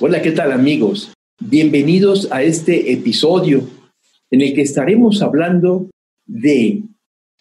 Hola, 0.00 0.20
¿qué 0.20 0.32
tal 0.32 0.50
amigos? 0.50 1.12
Bienvenidos 1.38 2.30
a 2.32 2.42
este 2.42 2.92
episodio 2.92 3.62
en 4.28 4.40
el 4.40 4.52
que 4.52 4.62
estaremos 4.62 5.22
hablando 5.22 5.88
de 6.26 6.82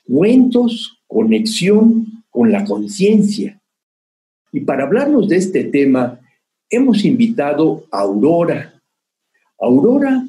cuentos, 0.05 0.99
conexión 1.07 2.23
con 2.29 2.51
la 2.51 2.63
conciencia. 2.63 3.59
Y 4.51 4.59
para 4.59 4.83
hablarnos 4.83 5.29
de 5.29 5.37
este 5.37 5.63
tema, 5.63 6.19
hemos 6.69 7.03
invitado 7.05 7.87
a 7.91 8.01
Aurora. 8.01 8.79
Aurora 9.59 10.23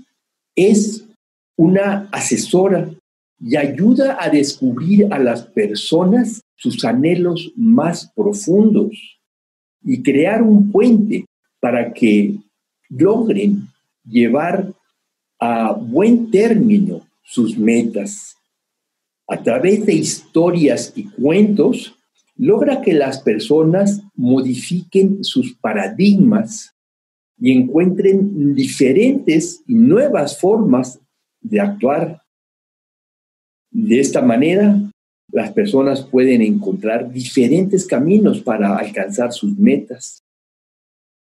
es 0.56 1.06
una 1.56 2.08
asesora 2.10 2.88
y 3.38 3.56
ayuda 3.56 4.16
a 4.18 4.30
descubrir 4.30 5.12
a 5.12 5.18
las 5.18 5.42
personas 5.42 6.40
sus 6.56 6.86
anhelos 6.86 7.52
más 7.54 8.10
profundos 8.16 9.20
y 9.82 10.02
crear 10.02 10.42
un 10.42 10.72
puente 10.72 11.26
para 11.64 11.94
que 11.94 12.36
logren 12.90 13.68
llevar 14.06 14.70
a 15.40 15.72
buen 15.72 16.30
término 16.30 17.08
sus 17.22 17.56
metas. 17.56 18.36
A 19.26 19.42
través 19.42 19.86
de 19.86 19.94
historias 19.94 20.92
y 20.94 21.04
cuentos, 21.04 21.96
logra 22.36 22.82
que 22.82 22.92
las 22.92 23.22
personas 23.22 24.02
modifiquen 24.14 25.24
sus 25.24 25.54
paradigmas 25.54 26.74
y 27.38 27.52
encuentren 27.52 28.54
diferentes 28.54 29.62
y 29.66 29.74
nuevas 29.74 30.38
formas 30.38 31.00
de 31.40 31.60
actuar. 31.60 32.20
De 33.70 34.00
esta 34.00 34.20
manera, 34.20 34.78
las 35.32 35.50
personas 35.52 36.02
pueden 36.02 36.42
encontrar 36.42 37.10
diferentes 37.10 37.86
caminos 37.86 38.42
para 38.42 38.76
alcanzar 38.76 39.32
sus 39.32 39.58
metas. 39.58 40.23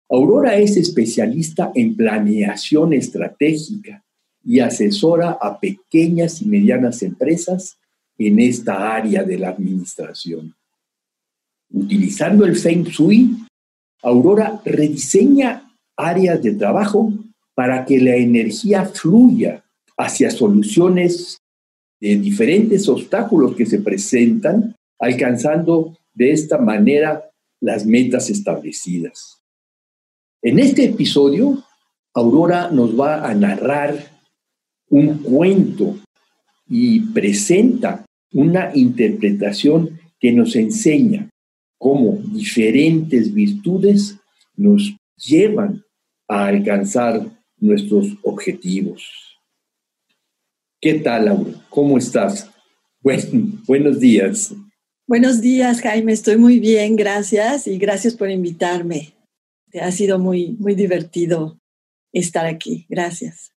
Aurora 0.08 0.56
es 0.56 0.76
especialista 0.76 1.72
en 1.74 1.96
planeación 1.96 2.92
estratégica 2.92 4.04
y 4.44 4.60
asesora 4.60 5.38
a 5.40 5.58
pequeñas 5.58 6.40
y 6.42 6.46
medianas 6.46 7.02
empresas 7.02 7.78
en 8.16 8.38
esta 8.38 8.94
área 8.94 9.24
de 9.24 9.38
la 9.38 9.48
administración. 9.48 10.54
Utilizando 11.70 12.44
el 12.44 12.56
Feng 12.56 12.84
Shui, 12.84 13.36
Aurora 14.02 14.60
rediseña 14.64 15.74
áreas 15.96 16.40
de 16.42 16.54
trabajo 16.54 17.12
para 17.54 17.84
que 17.84 17.98
la 17.98 18.14
energía 18.14 18.84
fluya 18.84 19.64
hacia 19.96 20.30
soluciones 20.30 21.38
de 22.00 22.16
diferentes 22.16 22.88
obstáculos 22.88 23.56
que 23.56 23.66
se 23.66 23.80
presentan, 23.80 24.76
alcanzando 25.00 25.96
de 26.14 26.32
esta 26.32 26.58
manera 26.58 27.24
las 27.60 27.84
metas 27.84 28.30
establecidas. 28.30 29.42
En 30.46 30.60
este 30.60 30.84
episodio, 30.84 31.60
Aurora 32.14 32.70
nos 32.70 32.96
va 32.96 33.28
a 33.28 33.34
narrar 33.34 34.22
un 34.88 35.18
cuento 35.18 35.98
y 36.68 37.00
presenta 37.00 38.04
una 38.32 38.70
interpretación 38.72 39.98
que 40.20 40.30
nos 40.30 40.54
enseña 40.54 41.28
cómo 41.76 42.20
diferentes 42.32 43.34
virtudes 43.34 44.18
nos 44.54 44.94
llevan 45.16 45.82
a 46.28 46.46
alcanzar 46.46 47.28
nuestros 47.58 48.16
objetivos. 48.22 49.02
¿Qué 50.80 50.94
tal, 51.00 51.26
Aurora? 51.26 51.66
¿Cómo 51.70 51.98
estás? 51.98 52.48
buenos 53.02 53.98
días. 53.98 54.54
Buenos 55.08 55.40
días, 55.40 55.80
Jaime. 55.80 56.12
Estoy 56.12 56.36
muy 56.36 56.60
bien, 56.60 56.94
gracias 56.94 57.66
y 57.66 57.78
gracias 57.78 58.14
por 58.14 58.30
invitarme. 58.30 59.15
Ha 59.80 59.92
sido 59.92 60.18
muy, 60.18 60.56
muy 60.58 60.74
divertido 60.74 61.58
estar 62.12 62.46
aquí. 62.46 62.86
Gracias. 62.88 63.52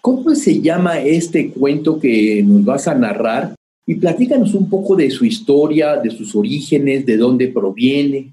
¿Cómo 0.00 0.34
se 0.34 0.60
llama 0.60 1.00
este 1.00 1.50
cuento 1.50 2.00
que 2.00 2.42
nos 2.42 2.64
vas 2.64 2.88
a 2.88 2.94
narrar? 2.94 3.54
Y 3.86 3.94
platícanos 3.94 4.54
un 4.54 4.68
poco 4.68 4.96
de 4.96 5.10
su 5.10 5.24
historia, 5.24 5.96
de 5.96 6.10
sus 6.10 6.34
orígenes, 6.34 7.06
de 7.06 7.16
dónde 7.16 7.48
proviene. 7.48 8.32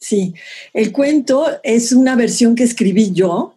Sí, 0.00 0.34
el 0.72 0.92
cuento 0.92 1.46
es 1.62 1.92
una 1.92 2.16
versión 2.16 2.54
que 2.54 2.64
escribí 2.64 3.12
yo. 3.12 3.54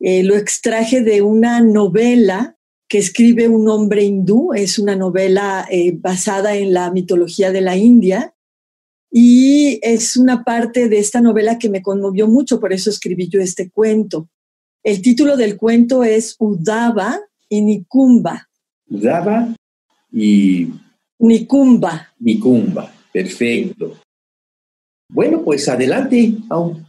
Eh, 0.00 0.22
lo 0.22 0.36
extraje 0.36 1.02
de 1.02 1.22
una 1.22 1.60
novela 1.60 2.56
que 2.88 2.98
escribe 2.98 3.48
un 3.48 3.68
hombre 3.68 4.04
hindú. 4.04 4.52
Es 4.52 4.78
una 4.78 4.96
novela 4.96 5.66
eh, 5.70 5.92
basada 5.96 6.56
en 6.56 6.74
la 6.74 6.90
mitología 6.90 7.50
de 7.50 7.60
la 7.60 7.76
India 7.76 8.34
y 9.16 9.78
es 9.80 10.16
una 10.16 10.42
parte 10.42 10.88
de 10.88 10.98
esta 10.98 11.20
novela 11.20 11.56
que 11.56 11.68
me 11.68 11.82
conmovió 11.82 12.26
mucho, 12.26 12.58
por 12.58 12.72
eso 12.72 12.90
escribí 12.90 13.28
yo 13.28 13.40
este 13.40 13.70
cuento. 13.70 14.28
El 14.82 15.02
título 15.02 15.36
del 15.36 15.56
cuento 15.56 16.02
es 16.02 16.34
Udava 16.40 17.20
y 17.48 17.62
Nikumba. 17.62 18.48
Udava 18.90 19.54
y... 20.10 20.68
Nikumba. 21.20 22.12
Nikumba, 22.18 22.92
perfecto. 23.12 24.00
Bueno, 25.08 25.44
pues 25.44 25.68
adelante, 25.68 26.34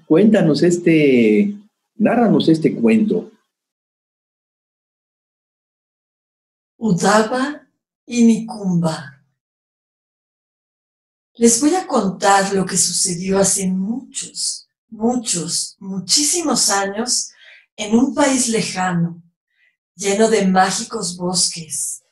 cuéntanos 0.07 0.63
este, 0.63 1.53
nárranos 1.95 2.49
este 2.49 2.73
cuento. 2.73 3.31
Udava 6.79 7.67
y 8.07 8.23
Nikumba. 8.23 9.14
Les 11.37 11.59
voy 11.59 11.75
a 11.75 11.85
contar 11.85 12.53
lo 12.53 12.65
que 12.65 12.77
sucedió 12.77 13.39
hace 13.39 13.67
muchos, 13.67 14.69
muchos, 14.87 15.75
muchísimos 15.79 16.69
años 16.69 17.29
en 17.75 17.93
un 17.93 18.15
país 18.15 18.47
lejano, 18.47 19.21
lleno 19.95 20.29
de 20.29 20.47
mágicos 20.47 21.17
bosques, 21.17 22.03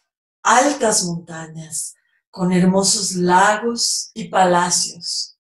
altas 0.42 1.06
montañas, 1.06 1.96
con 2.30 2.52
hermosos 2.52 3.16
lagos 3.16 4.12
y 4.14 4.26
palacios, 4.26 5.38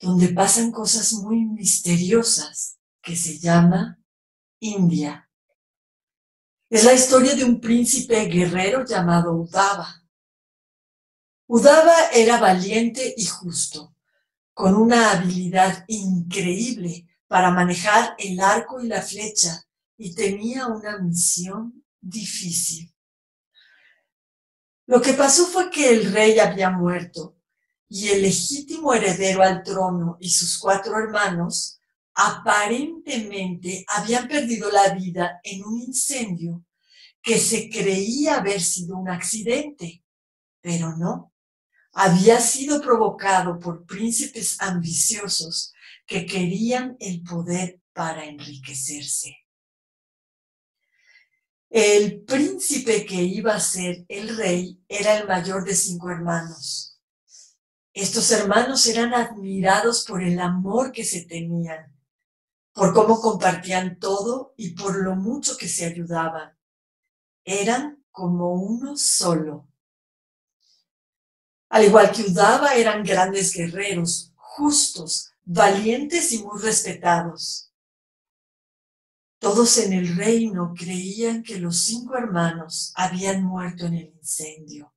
donde 0.00 0.30
pasan 0.30 0.72
cosas 0.72 1.12
muy 1.12 1.44
misteriosas 1.44 2.78
que 3.00 3.14
se 3.14 3.38
llama 3.38 4.00
India. 4.58 5.30
Es 6.68 6.82
la 6.82 6.92
historia 6.92 7.36
de 7.36 7.44
un 7.44 7.60
príncipe 7.60 8.24
guerrero 8.24 8.84
llamado 8.84 9.32
Udava 9.32 10.01
Udava 11.54 12.08
era 12.14 12.38
valiente 12.38 13.12
y 13.14 13.26
justo, 13.26 13.94
con 14.54 14.74
una 14.74 15.10
habilidad 15.10 15.84
increíble 15.86 17.06
para 17.28 17.50
manejar 17.50 18.14
el 18.16 18.40
arco 18.40 18.80
y 18.80 18.88
la 18.88 19.02
flecha, 19.02 19.62
y 19.98 20.14
tenía 20.14 20.68
una 20.68 20.96
misión 20.96 21.84
difícil. 22.00 22.90
Lo 24.86 25.02
que 25.02 25.12
pasó 25.12 25.44
fue 25.44 25.68
que 25.68 25.90
el 25.90 26.10
rey 26.10 26.38
había 26.38 26.70
muerto 26.70 27.36
y 27.86 28.08
el 28.08 28.22
legítimo 28.22 28.94
heredero 28.94 29.42
al 29.42 29.62
trono 29.62 30.16
y 30.20 30.30
sus 30.30 30.58
cuatro 30.58 30.98
hermanos 30.98 31.78
aparentemente 32.14 33.84
habían 33.88 34.26
perdido 34.26 34.70
la 34.70 34.94
vida 34.94 35.38
en 35.42 35.62
un 35.64 35.82
incendio 35.82 36.64
que 37.20 37.36
se 37.36 37.68
creía 37.68 38.36
haber 38.38 38.62
sido 38.62 38.96
un 38.96 39.10
accidente, 39.10 40.02
pero 40.62 40.96
no 40.96 41.31
había 41.92 42.40
sido 42.40 42.80
provocado 42.80 43.58
por 43.58 43.84
príncipes 43.84 44.60
ambiciosos 44.60 45.72
que 46.06 46.26
querían 46.26 46.96
el 47.00 47.22
poder 47.22 47.80
para 47.92 48.24
enriquecerse. 48.24 49.36
El 51.68 52.22
príncipe 52.22 53.06
que 53.06 53.22
iba 53.22 53.54
a 53.54 53.60
ser 53.60 54.04
el 54.08 54.36
rey 54.36 54.82
era 54.88 55.16
el 55.16 55.26
mayor 55.26 55.64
de 55.64 55.74
cinco 55.74 56.10
hermanos. 56.10 57.00
Estos 57.94 58.30
hermanos 58.30 58.86
eran 58.86 59.14
admirados 59.14 60.04
por 60.04 60.22
el 60.22 60.38
amor 60.40 60.92
que 60.92 61.04
se 61.04 61.24
tenían, 61.24 61.94
por 62.72 62.92
cómo 62.94 63.20
compartían 63.20 63.98
todo 63.98 64.54
y 64.56 64.70
por 64.70 65.02
lo 65.02 65.14
mucho 65.14 65.56
que 65.56 65.68
se 65.68 65.86
ayudaban. 65.86 66.56
Eran 67.44 68.04
como 68.10 68.54
uno 68.54 68.96
solo. 68.96 69.71
Al 71.72 71.84
igual 71.84 72.12
que 72.12 72.24
Udava, 72.24 72.74
eran 72.74 73.02
grandes 73.02 73.54
guerreros, 73.54 74.30
justos, 74.36 75.32
valientes 75.42 76.30
y 76.32 76.44
muy 76.44 76.60
respetados. 76.60 77.72
Todos 79.38 79.78
en 79.78 79.94
el 79.94 80.14
reino 80.14 80.74
creían 80.76 81.42
que 81.42 81.58
los 81.58 81.78
cinco 81.78 82.14
hermanos 82.14 82.92
habían 82.94 83.42
muerto 83.42 83.86
en 83.86 83.94
el 83.94 84.08
incendio. 84.08 84.92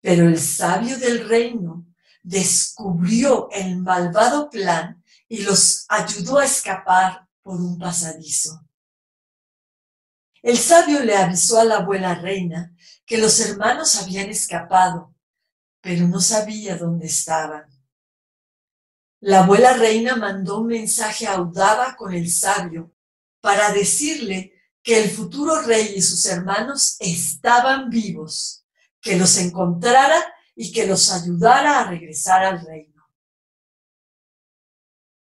Pero 0.00 0.26
el 0.26 0.40
sabio 0.40 0.98
del 0.98 1.28
reino 1.28 1.86
descubrió 2.22 3.50
el 3.50 3.76
malvado 3.76 4.48
plan 4.48 5.04
y 5.28 5.42
los 5.42 5.84
ayudó 5.90 6.38
a 6.38 6.46
escapar 6.46 7.28
por 7.42 7.60
un 7.60 7.78
pasadizo. 7.78 8.66
El 10.40 10.56
sabio 10.56 11.00
le 11.00 11.14
avisó 11.14 11.60
a 11.60 11.64
la 11.64 11.76
abuela 11.76 12.14
reina 12.14 12.74
que 13.04 13.18
los 13.18 13.38
hermanos 13.38 13.96
habían 13.96 14.30
escapado, 14.30 15.11
pero 15.82 16.06
no 16.06 16.20
sabía 16.20 16.78
dónde 16.78 17.06
estaban. 17.06 17.66
La 19.20 19.44
abuela 19.44 19.74
reina 19.74 20.16
mandó 20.16 20.60
un 20.60 20.68
mensaje 20.68 21.26
a 21.26 21.40
Udaba 21.40 21.96
con 21.96 22.14
el 22.14 22.30
sabio 22.30 22.94
para 23.40 23.72
decirle 23.72 24.54
que 24.82 25.02
el 25.02 25.10
futuro 25.10 25.60
rey 25.62 25.94
y 25.96 26.02
sus 26.02 26.24
hermanos 26.26 26.96
estaban 27.00 27.90
vivos, 27.90 28.64
que 29.00 29.18
los 29.18 29.36
encontrara 29.36 30.24
y 30.54 30.72
que 30.72 30.86
los 30.86 31.12
ayudara 31.12 31.80
a 31.80 31.90
regresar 31.90 32.44
al 32.44 32.64
reino. 32.64 33.08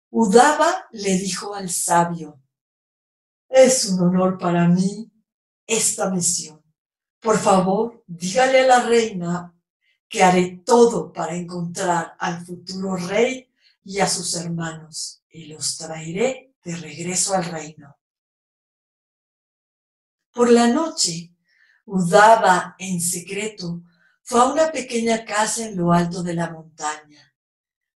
Udaba 0.10 0.88
le 0.92 1.18
dijo 1.18 1.56
al 1.56 1.70
sabio, 1.70 2.42
es 3.48 3.86
un 3.86 4.02
honor 4.02 4.38
para 4.38 4.68
mí 4.68 5.12
esta 5.66 6.10
misión. 6.10 6.62
Por 7.22 7.38
favor, 7.38 8.04
dígale 8.08 8.62
a 8.62 8.68
la 8.68 8.84
reina 8.84 9.56
que 10.12 10.22
haré 10.22 10.62
todo 10.66 11.14
para 11.14 11.36
encontrar 11.36 12.18
al 12.20 12.46
futuro 12.46 12.98
rey 12.98 13.50
y 13.86 14.02
a 14.02 14.08
sus 14.08 14.36
hermanos 14.36 15.24
y 15.30 15.46
los 15.46 15.78
traeré 15.78 16.54
de 16.66 16.76
regreso 16.76 17.34
al 17.34 17.46
reino. 17.46 17.96
Por 20.34 20.52
la 20.52 20.68
noche, 20.68 21.34
Udaba 21.86 22.76
en 22.78 23.00
secreto 23.00 23.84
fue 24.22 24.42
a 24.42 24.52
una 24.52 24.72
pequeña 24.72 25.24
casa 25.24 25.66
en 25.66 25.78
lo 25.78 25.94
alto 25.94 26.22
de 26.24 26.34
la 26.34 26.52
montaña. 26.52 27.34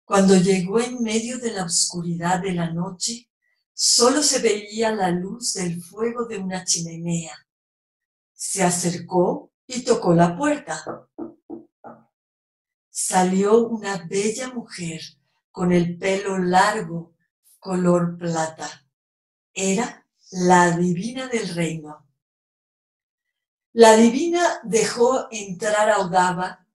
Cuando 0.05 0.37
llegó 0.37 0.79
en 0.81 1.03
medio 1.03 1.39
de 1.39 1.51
la 1.51 1.65
oscuridad 1.65 2.41
de 2.41 2.53
la 2.53 2.71
noche, 2.71 3.29
solo 3.73 4.23
se 4.23 4.39
veía 4.39 4.93
la 4.93 5.11
luz 5.11 5.55
del 5.55 5.83
fuego 5.83 6.27
de 6.27 6.39
una 6.39 6.65
chimenea. 6.65 7.37
Se 8.33 8.63
acercó 8.63 9.53
y 9.67 9.83
tocó 9.83 10.15
la 10.15 10.37
puerta. 10.37 11.09
Salió 12.97 13.67
una 13.67 14.07
bella 14.07 14.55
mujer 14.55 15.01
con 15.51 15.73
el 15.73 15.99
pelo 15.99 16.39
largo, 16.39 17.17
color 17.59 18.17
plata. 18.17 18.87
Era 19.53 20.07
la 20.31 20.77
divina 20.77 21.27
del 21.27 21.53
reino. 21.57 22.07
La 23.73 23.97
divina 23.97 24.61
dejó 24.63 25.27
entrar 25.33 25.91
a 25.91 26.07
Udaba 26.07 26.69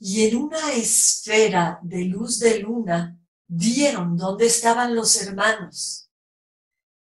y 0.00 0.26
en 0.26 0.36
una 0.36 0.72
esfera 0.72 1.78
de 1.84 2.06
luz 2.06 2.40
de 2.40 2.58
luna 2.58 3.20
vieron 3.46 4.16
dónde 4.16 4.46
estaban 4.46 4.96
los 4.96 5.14
hermanos. 5.22 6.10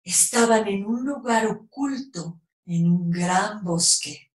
Estaban 0.03 0.67
en 0.67 0.85
un 0.85 1.07
lugar 1.07 1.47
oculto, 1.47 2.41
en 2.67 2.91
un 2.91 3.09
gran 3.09 3.63
bosque. 3.63 4.32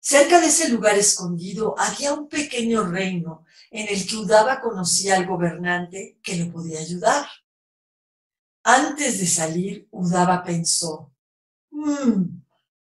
Cerca 0.00 0.40
de 0.40 0.46
ese 0.46 0.70
lugar 0.70 0.96
escondido 0.96 1.74
había 1.78 2.14
un 2.14 2.26
pequeño 2.26 2.84
reino 2.84 3.44
en 3.70 3.86
el 3.88 4.06
que 4.06 4.16
Udaba 4.16 4.60
conocía 4.60 5.16
al 5.16 5.26
gobernante 5.26 6.18
que 6.22 6.36
lo 6.36 6.50
podía 6.50 6.80
ayudar. 6.80 7.26
Antes 8.62 9.20
de 9.20 9.26
salir, 9.26 9.88
Udaba 9.90 10.42
pensó, 10.42 11.12
mm, 11.70 12.22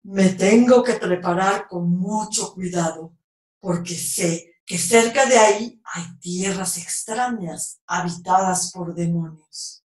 me 0.05 0.29
tengo 0.31 0.83
que 0.83 0.95
preparar 0.95 1.67
con 1.67 1.91
mucho 1.91 2.55
cuidado, 2.55 3.13
porque 3.61 3.97
sé 3.97 4.55
que 4.65 4.79
cerca 4.79 5.27
de 5.27 5.39
ahí 5.39 5.83
hay 5.85 6.19
tierras 6.21 6.79
extrañas 6.79 7.81
habitadas 7.87 8.71
por 8.71 8.95
demonios. 8.95 9.85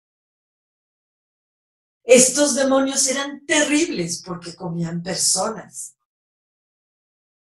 Estos 2.03 2.53
demonios 2.53 3.07
eran 3.07 3.45
terribles 3.45 4.21
porque 4.23 4.55
comían 4.55 5.01
personas. 5.01 5.95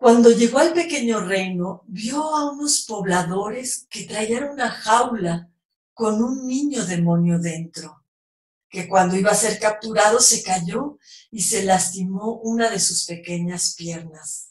Cuando 0.03 0.33
llegó 0.33 0.59
al 0.59 0.73
pequeño 0.73 1.21
reino, 1.21 1.85
vio 1.87 2.35
a 2.35 2.51
unos 2.51 2.87
pobladores 2.89 3.87
que 3.89 4.03
traían 4.03 4.51
una 4.51 4.69
jaula 4.69 5.49
con 5.95 6.21
un 6.21 6.45
niño 6.45 6.85
demonio 6.85 7.39
dentro, 7.39 8.05
que 8.69 8.89
cuando 8.89 9.15
iba 9.15 9.31
a 9.31 9.37
ser 9.37 9.61
capturado 9.61 10.19
se 10.19 10.43
cayó 10.43 10.99
y 11.31 11.43
se 11.43 11.63
lastimó 11.63 12.41
una 12.41 12.69
de 12.69 12.81
sus 12.81 13.05
pequeñas 13.05 13.77
piernas. 13.77 14.51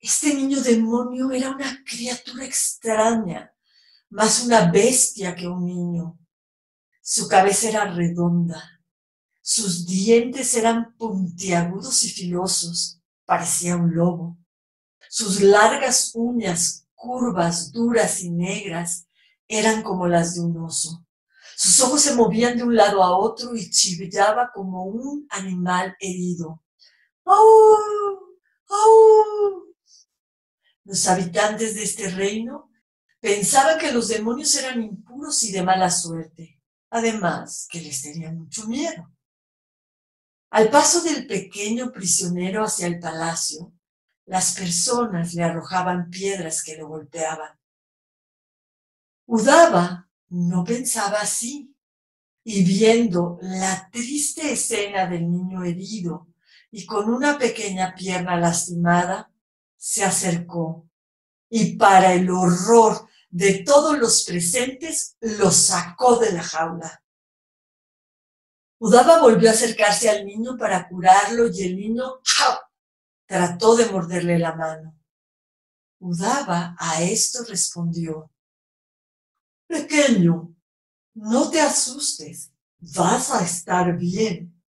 Este 0.00 0.34
niño 0.34 0.60
demonio 0.60 1.30
era 1.30 1.50
una 1.50 1.84
criatura 1.88 2.44
extraña, 2.44 3.54
más 4.10 4.44
una 4.44 4.72
bestia 4.72 5.36
que 5.36 5.46
un 5.46 5.64
niño. 5.64 6.18
Su 7.00 7.28
cabeza 7.28 7.68
era 7.68 7.94
redonda, 7.94 8.82
sus 9.40 9.86
dientes 9.86 10.56
eran 10.56 10.96
puntiagudos 10.96 12.02
y 12.02 12.08
filosos, 12.10 12.95
parecía 13.26 13.76
un 13.76 13.94
lobo. 13.94 14.38
Sus 15.08 15.40
largas 15.42 16.12
uñas, 16.14 16.88
curvas, 16.94 17.72
duras 17.72 18.22
y 18.22 18.30
negras, 18.30 19.08
eran 19.48 19.82
como 19.82 20.08
las 20.08 20.34
de 20.34 20.40
un 20.40 20.56
oso. 20.64 21.04
Sus 21.56 21.80
ojos 21.80 22.02
se 22.02 22.14
movían 22.14 22.56
de 22.56 22.64
un 22.64 22.76
lado 22.76 23.02
a 23.02 23.16
otro 23.16 23.54
y 23.54 23.70
chillaba 23.70 24.50
como 24.52 24.84
un 24.84 25.26
animal 25.30 25.96
herido. 26.00 26.62
Los 30.84 31.06
habitantes 31.08 31.74
de 31.74 31.82
este 31.82 32.10
reino 32.10 32.70
pensaban 33.20 33.78
que 33.78 33.92
los 33.92 34.08
demonios 34.08 34.54
eran 34.54 34.82
impuros 34.82 35.42
y 35.42 35.52
de 35.52 35.62
mala 35.62 35.90
suerte, 35.90 36.60
además 36.90 37.66
que 37.70 37.80
les 37.80 38.02
tenían 38.02 38.38
mucho 38.38 38.66
miedo. 38.66 39.15
Al 40.50 40.70
paso 40.70 41.02
del 41.02 41.26
pequeño 41.26 41.92
prisionero 41.92 42.64
hacia 42.64 42.86
el 42.86 42.98
palacio, 42.98 43.72
las 44.26 44.54
personas 44.54 45.34
le 45.34 45.42
arrojaban 45.42 46.10
piedras 46.10 46.62
que 46.62 46.76
lo 46.76 46.88
golpeaban. 46.88 47.58
Udaba 49.26 50.06
no 50.28 50.64
pensaba 50.64 51.20
así. 51.20 51.72
Y 52.44 52.62
viendo 52.62 53.38
la 53.42 53.88
triste 53.90 54.52
escena 54.52 55.08
del 55.08 55.28
niño 55.28 55.64
herido 55.64 56.28
y 56.70 56.86
con 56.86 57.12
una 57.12 57.38
pequeña 57.38 57.92
pierna 57.92 58.36
lastimada, 58.38 59.32
se 59.76 60.04
acercó 60.04 60.88
y 61.50 61.76
para 61.76 62.12
el 62.12 62.30
horror 62.30 63.08
de 63.30 63.64
todos 63.64 63.98
los 63.98 64.24
presentes 64.24 65.16
lo 65.20 65.50
sacó 65.50 66.18
de 66.18 66.32
la 66.32 66.42
jaula. 66.42 67.02
Udaba 68.78 69.20
volvió 69.20 69.48
a 69.48 69.52
acercarse 69.52 70.10
al 70.10 70.26
niño 70.26 70.56
para 70.58 70.88
curarlo 70.88 71.48
y 71.48 71.62
el 71.62 71.76
niño 71.76 72.20
trató 73.26 73.74
de 73.76 73.86
morderle 73.86 74.38
la 74.38 74.54
mano. 74.54 74.98
Udaba 75.98 76.76
a 76.78 77.02
esto 77.02 77.42
respondió, 77.44 78.30
Pequeño, 79.66 80.54
no 81.14 81.50
te 81.50 81.60
asustes, 81.60 82.52
vas 82.78 83.30
a 83.30 83.42
estar 83.42 83.96
bien. 83.96 84.62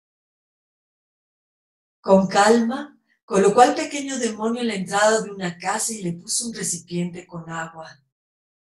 Con 1.99 2.27
calma, 2.27 2.97
colocó 3.25 3.61
al 3.61 3.73
pequeño 3.73 4.19
demonio 4.19 4.61
en 4.61 4.67
la 4.67 4.75
entrada 4.75 5.21
de 5.21 5.31
una 5.31 5.57
casa 5.57 5.91
y 5.91 6.03
le 6.03 6.13
puso 6.13 6.47
un 6.47 6.53
recipiente 6.53 7.25
con 7.25 7.49
agua. 7.49 7.89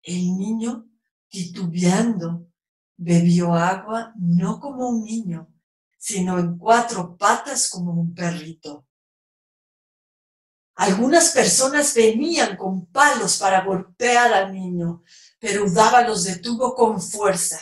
El 0.03 0.37
niño, 0.37 0.91
titubeando, 1.29 2.48
bebió 2.99 3.55
agua 3.55 4.13
no 4.17 4.61
como 4.61 4.89
un 4.89 5.05
niño, 5.05 5.49
sino 5.97 6.39
en 6.39 6.59
cuatro 6.59 7.17
patas 7.17 7.71
como 7.71 7.93
un 7.93 8.13
perrito. 8.15 8.87
Algunas 10.75 11.31
personas 11.31 11.95
venían 11.95 12.57
con 12.57 12.87
palos 12.87 13.39
para 13.39 13.65
golpear 13.65 14.33
al 14.33 14.53
niño, 14.53 15.03
pero 15.39 15.65
Udaba 15.65 16.07
los 16.07 16.25
detuvo 16.25 16.75
con 16.75 17.01
fuerza. 17.01 17.59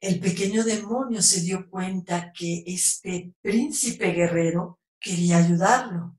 El 0.00 0.20
pequeño 0.20 0.64
demonio 0.64 1.22
se 1.22 1.40
dio 1.40 1.68
cuenta 1.70 2.32
que 2.32 2.62
este 2.66 3.34
príncipe 3.40 4.12
guerrero 4.12 4.80
quería 5.00 5.38
ayudarlo. 5.38 6.18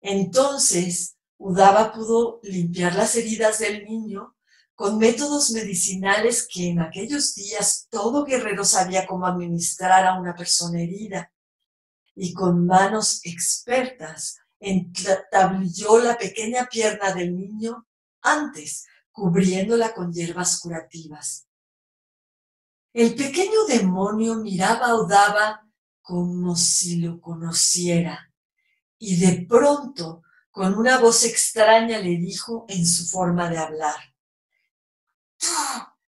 Entonces, 0.00 1.16
Udaba 1.36 1.92
pudo 1.92 2.40
limpiar 2.42 2.94
las 2.94 3.16
heridas 3.16 3.58
del 3.58 3.84
niño 3.84 4.36
con 4.80 4.96
métodos 4.96 5.50
medicinales 5.50 6.48
que 6.50 6.70
en 6.70 6.80
aquellos 6.80 7.34
días 7.34 7.86
todo 7.90 8.24
guerrero 8.24 8.64
sabía 8.64 9.06
cómo 9.06 9.26
administrar 9.26 10.06
a 10.06 10.18
una 10.18 10.34
persona 10.34 10.80
herida. 10.80 11.30
Y 12.14 12.32
con 12.32 12.64
manos 12.64 13.20
expertas 13.24 14.38
entablilló 14.58 15.98
la 15.98 16.16
pequeña 16.16 16.64
pierna 16.64 17.12
del 17.12 17.36
niño 17.36 17.86
antes 18.22 18.86
cubriéndola 19.12 19.92
con 19.92 20.14
hierbas 20.14 20.58
curativas. 20.60 21.46
El 22.94 23.14
pequeño 23.14 23.66
demonio 23.68 24.36
miraba 24.36 24.86
a 24.86 24.94
Udaba 24.94 25.60
como 26.00 26.56
si 26.56 27.02
lo 27.02 27.20
conociera 27.20 28.32
y 28.96 29.16
de 29.16 29.44
pronto, 29.46 30.22
con 30.50 30.72
una 30.72 30.98
voz 30.98 31.24
extraña, 31.24 31.98
le 31.98 32.16
dijo 32.16 32.64
en 32.70 32.86
su 32.86 33.06
forma 33.06 33.50
de 33.50 33.58
hablar, 33.58 34.10
Tú 35.40 35.48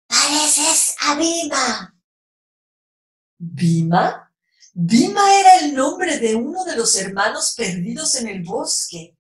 pareces 0.09 0.97
a 1.01 1.15
Bima. 1.15 1.97
¿Bima? 3.39 4.33
Bima 4.75 5.35
era 5.39 5.61
el 5.61 5.75
nombre 5.75 6.19
de 6.19 6.35
uno 6.35 6.65
de 6.65 6.77
los 6.77 6.97
hermanos 6.97 7.55
perdidos 7.57 8.17
en 8.17 8.29
el 8.29 8.43
bosque. 8.43 9.17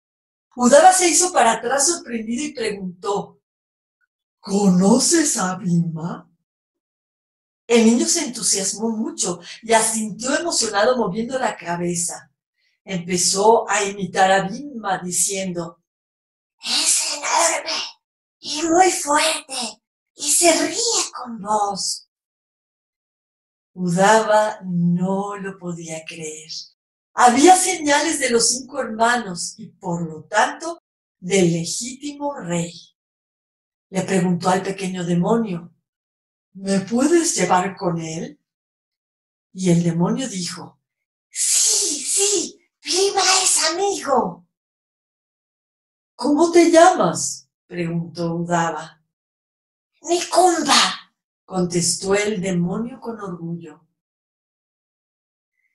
Udaba 0.57 0.93
se 0.93 1.09
hizo 1.09 1.33
para 1.33 1.53
atrás 1.53 1.87
sorprendido 1.87 2.45
y 2.45 2.53
preguntó, 2.53 3.41
¿Conoces 4.41 5.37
a 5.37 5.57
Bima? 5.57 6.29
El 7.69 7.85
niño 7.85 8.07
se 8.07 8.25
entusiasmó 8.25 8.91
mucho 8.91 9.41
y 9.63 9.73
asintió 9.73 10.37
emocionado 10.37 10.97
moviendo 10.97 11.39
la 11.39 11.57
cabeza. 11.57 12.33
Empezó 12.85 13.69
a 13.71 13.85
imitar 13.85 14.33
a 14.33 14.49
Bima 14.49 14.99
diciendo, 14.99 15.81
es 16.65 17.15
enorme 17.15 17.79
y 18.41 18.63
muy 18.63 18.91
fuerte 18.91 19.80
se 20.41 20.67
ríe 20.69 21.13
con 21.15 21.43
vos. 21.43 22.09
Udaba 23.75 24.61
no 24.65 25.37
lo 25.37 25.59
podía 25.59 26.03
creer. 26.07 26.51
Había 27.13 27.55
señales 27.57 28.21
de 28.21 28.31
los 28.31 28.49
cinco 28.49 28.81
hermanos 28.81 29.55
y 29.59 29.67
por 29.67 30.01
lo 30.09 30.25
tanto 30.25 30.81
del 31.19 31.53
legítimo 31.53 32.35
rey. 32.35 32.73
Le 33.91 34.01
preguntó 34.03 34.49
al 34.49 34.63
pequeño 34.63 35.05
demonio, 35.05 35.75
¿me 36.55 36.81
puedes 36.81 37.35
llevar 37.35 37.77
con 37.77 38.01
él? 38.01 38.41
Y 39.53 39.71
el 39.71 39.83
demonio 39.83 40.27
dijo, 40.27 40.81
sí, 41.29 42.03
sí, 42.03 42.59
viva 42.83 43.23
es 43.43 43.73
amigo. 43.73 44.47
¿Cómo 46.15 46.51
te 46.51 46.71
llamas? 46.71 47.47
preguntó 47.67 48.37
Udaba. 48.37 49.00
Nicumba, 50.03 51.13
contestó 51.45 52.15
el 52.15 52.41
demonio 52.41 53.01
con 53.01 53.21
orgullo. 53.21 53.87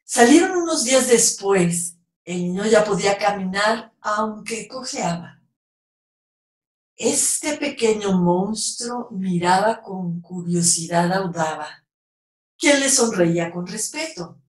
Salieron 0.03 0.57
unos 0.57 0.83
días 0.83 1.07
después. 1.07 1.97
El 2.23 2.37
niño 2.37 2.65
ya 2.65 2.83
podía 2.83 3.17
caminar, 3.17 3.93
aunque 4.01 4.67
cojeaba. 4.67 5.41
Este 6.95 7.57
pequeño 7.57 8.13
monstruo 8.13 9.09
miraba 9.11 9.81
con 9.81 10.21
curiosidad 10.21 11.11
a 11.11 11.25
Udaba, 11.25 11.85
quien 12.57 12.79
le 12.79 12.89
sonreía 12.89 13.51
con 13.51 13.67
respeto. 13.67 14.41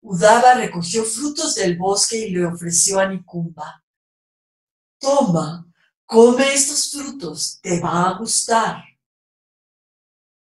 Udaba 0.00 0.54
recogió 0.54 1.02
frutos 1.04 1.56
del 1.56 1.76
bosque 1.76 2.28
y 2.28 2.30
le 2.30 2.46
ofreció 2.46 3.00
a 3.00 3.08
Nicumba. 3.08 3.84
Toma, 4.98 5.66
come 6.06 6.54
estos 6.54 6.90
frutos, 6.90 7.58
te 7.60 7.80
va 7.80 8.08
a 8.08 8.18
gustar. 8.18 8.84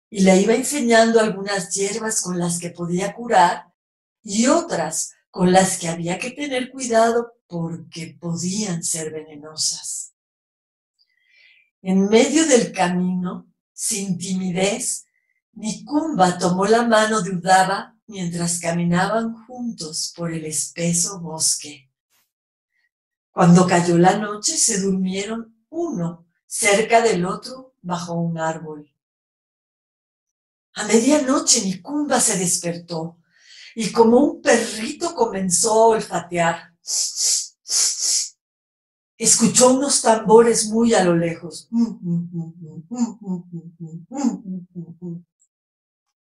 Y 0.10 0.22
le 0.22 0.42
iba 0.42 0.54
enseñando 0.54 1.20
algunas 1.20 1.74
hierbas 1.74 2.22
con 2.22 2.40
las 2.40 2.60
que 2.60 2.70
podía 2.70 3.14
curar 3.14 3.72
y 4.24 4.48
otras 4.48 5.14
con 5.30 5.52
las 5.52 5.78
que 5.78 5.88
había 5.88 6.18
que 6.18 6.32
tener 6.32 6.72
cuidado 6.72 7.34
porque 7.48 8.18
podían 8.20 8.84
ser 8.84 9.12
venenosas. 9.12 10.14
En 11.82 12.10
medio 12.10 12.46
del 12.48 12.72
camino, 12.72 13.48
sin 13.74 14.18
timidez, 14.18 15.06
Nicumba 15.54 16.38
tomó 16.38 16.66
la 16.66 16.84
mano 16.84 17.22
de 17.22 17.32
Udaba 17.32 17.96
mientras 18.08 18.60
caminaban 18.60 19.34
juntos 19.46 20.14
por 20.16 20.34
el 20.34 20.46
espeso 20.46 21.20
bosque. 21.20 21.89
Cuando 23.40 23.66
cayó 23.66 23.98
la 23.98 24.18
noche, 24.18 24.58
se 24.58 24.82
durmieron 24.82 25.64
uno 25.70 26.28
cerca 26.46 27.00
del 27.00 27.26
otro 27.26 27.74
bajo 27.82 28.16
un 28.16 28.38
árbol. 28.38 28.94
A 30.74 30.84
medianoche 30.84 31.62
Nicumba 31.62 32.20
se 32.20 32.38
despertó 32.38 33.18
y 33.76 33.94
como 33.94 34.18
un 34.18 34.42
perrito 34.42 35.16
comenzó 35.16 35.72
a 35.72 35.88
olfatear. 35.88 36.74
Escuchó 39.18 39.72
unos 39.72 40.02
tambores 40.02 40.68
muy 40.68 40.94
a 40.94 41.06
lo 41.06 41.16
lejos. 41.16 41.70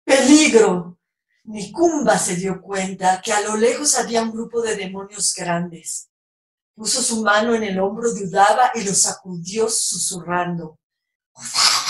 ¡Peligro! 0.04 1.00
Nicumba 1.42 2.16
se 2.16 2.36
dio 2.36 2.62
cuenta 2.62 3.20
que 3.20 3.32
a 3.32 3.40
lo 3.40 3.56
lejos 3.56 3.98
había 3.98 4.22
un 4.22 4.30
grupo 4.30 4.62
de 4.62 4.76
demonios 4.76 5.34
grandes. 5.34 6.07
Puso 6.78 7.02
su 7.02 7.24
mano 7.24 7.56
en 7.56 7.64
el 7.64 7.80
hombro 7.80 8.14
de 8.14 8.22
Udaba 8.22 8.70
y 8.72 8.84
lo 8.84 8.94
sacudió 8.94 9.68
susurrando. 9.68 10.78
¡Udaba! 11.34 11.82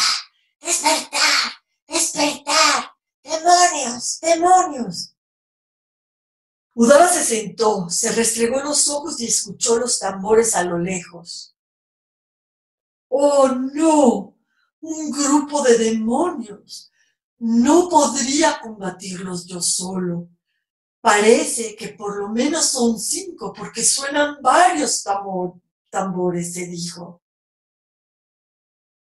¡Despertar! 0.63 1.53
¡Despertar! 1.87 2.93
¡Demonios! 3.23 4.19
¡Demonios! 4.19 5.15
Udaba 6.75 7.07
se 7.07 7.23
sentó, 7.23 7.91
se 7.91 8.13
restregó 8.13 8.63
los 8.63 8.89
ojos 8.89 9.21
y 9.21 9.27
escuchó 9.27 9.77
los 9.77 9.99
tambores 9.99 10.55
a 10.55 10.65
lo 10.65 10.79
lejos. 10.79 11.55
¡Oh, 13.09 13.49
no! 13.49 14.39
Un 14.81 15.11
grupo 15.11 15.61
de 15.65 15.77
demonios. 15.77 16.91
No 17.37 17.91
podría 17.91 18.59
combatirlos 18.59 19.45
yo 19.45 19.61
solo. 19.61 20.31
Parece 21.01 21.77
que 21.77 21.89
por 21.89 22.17
lo 22.19 22.29
menos 22.29 22.71
son 22.71 22.99
cinco, 22.99 23.53
porque 23.53 23.85
suenan 23.85 24.39
varios 24.43 25.05
tambores, 25.91 26.53
se 26.55 26.67
dijo. 26.67 27.23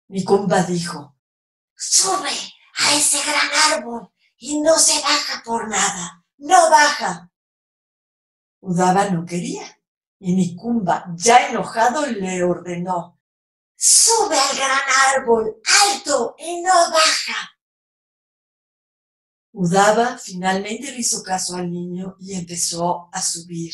Mi 0.09 0.25
comba 0.25 0.63
dijo, 0.63 1.17
sube 1.75 2.31
a 2.77 2.95
ese 2.95 3.19
gran 3.23 3.79
árbol 3.79 4.11
y 4.39 4.61
no 4.61 4.79
se 4.79 5.01
baja 5.01 5.43
por 5.45 5.69
nada, 5.69 6.25
no 6.39 6.71
baja. 6.71 7.31
Udaba 8.61 9.11
no 9.11 9.25
quería, 9.25 9.81
y 10.19 10.35
Nicumba, 10.35 11.07
ya 11.15 11.49
enojado, 11.49 12.07
le 12.07 12.45
ordenó, 12.45 13.21
sube 13.77 14.39
al 14.39 14.57
gran 14.57 14.81
árbol, 15.17 15.61
alto, 15.91 16.37
y 16.39 16.63
no 16.63 16.73
baja. 16.91 17.51
Udaba 19.53 20.19
finalmente 20.19 20.91
le 20.91 20.99
hizo 20.99 21.23
caso 21.23 21.57
al 21.57 21.71
niño 21.71 22.17
y 22.19 22.35
empezó 22.35 23.09
a 23.13 23.21
subir, 23.21 23.73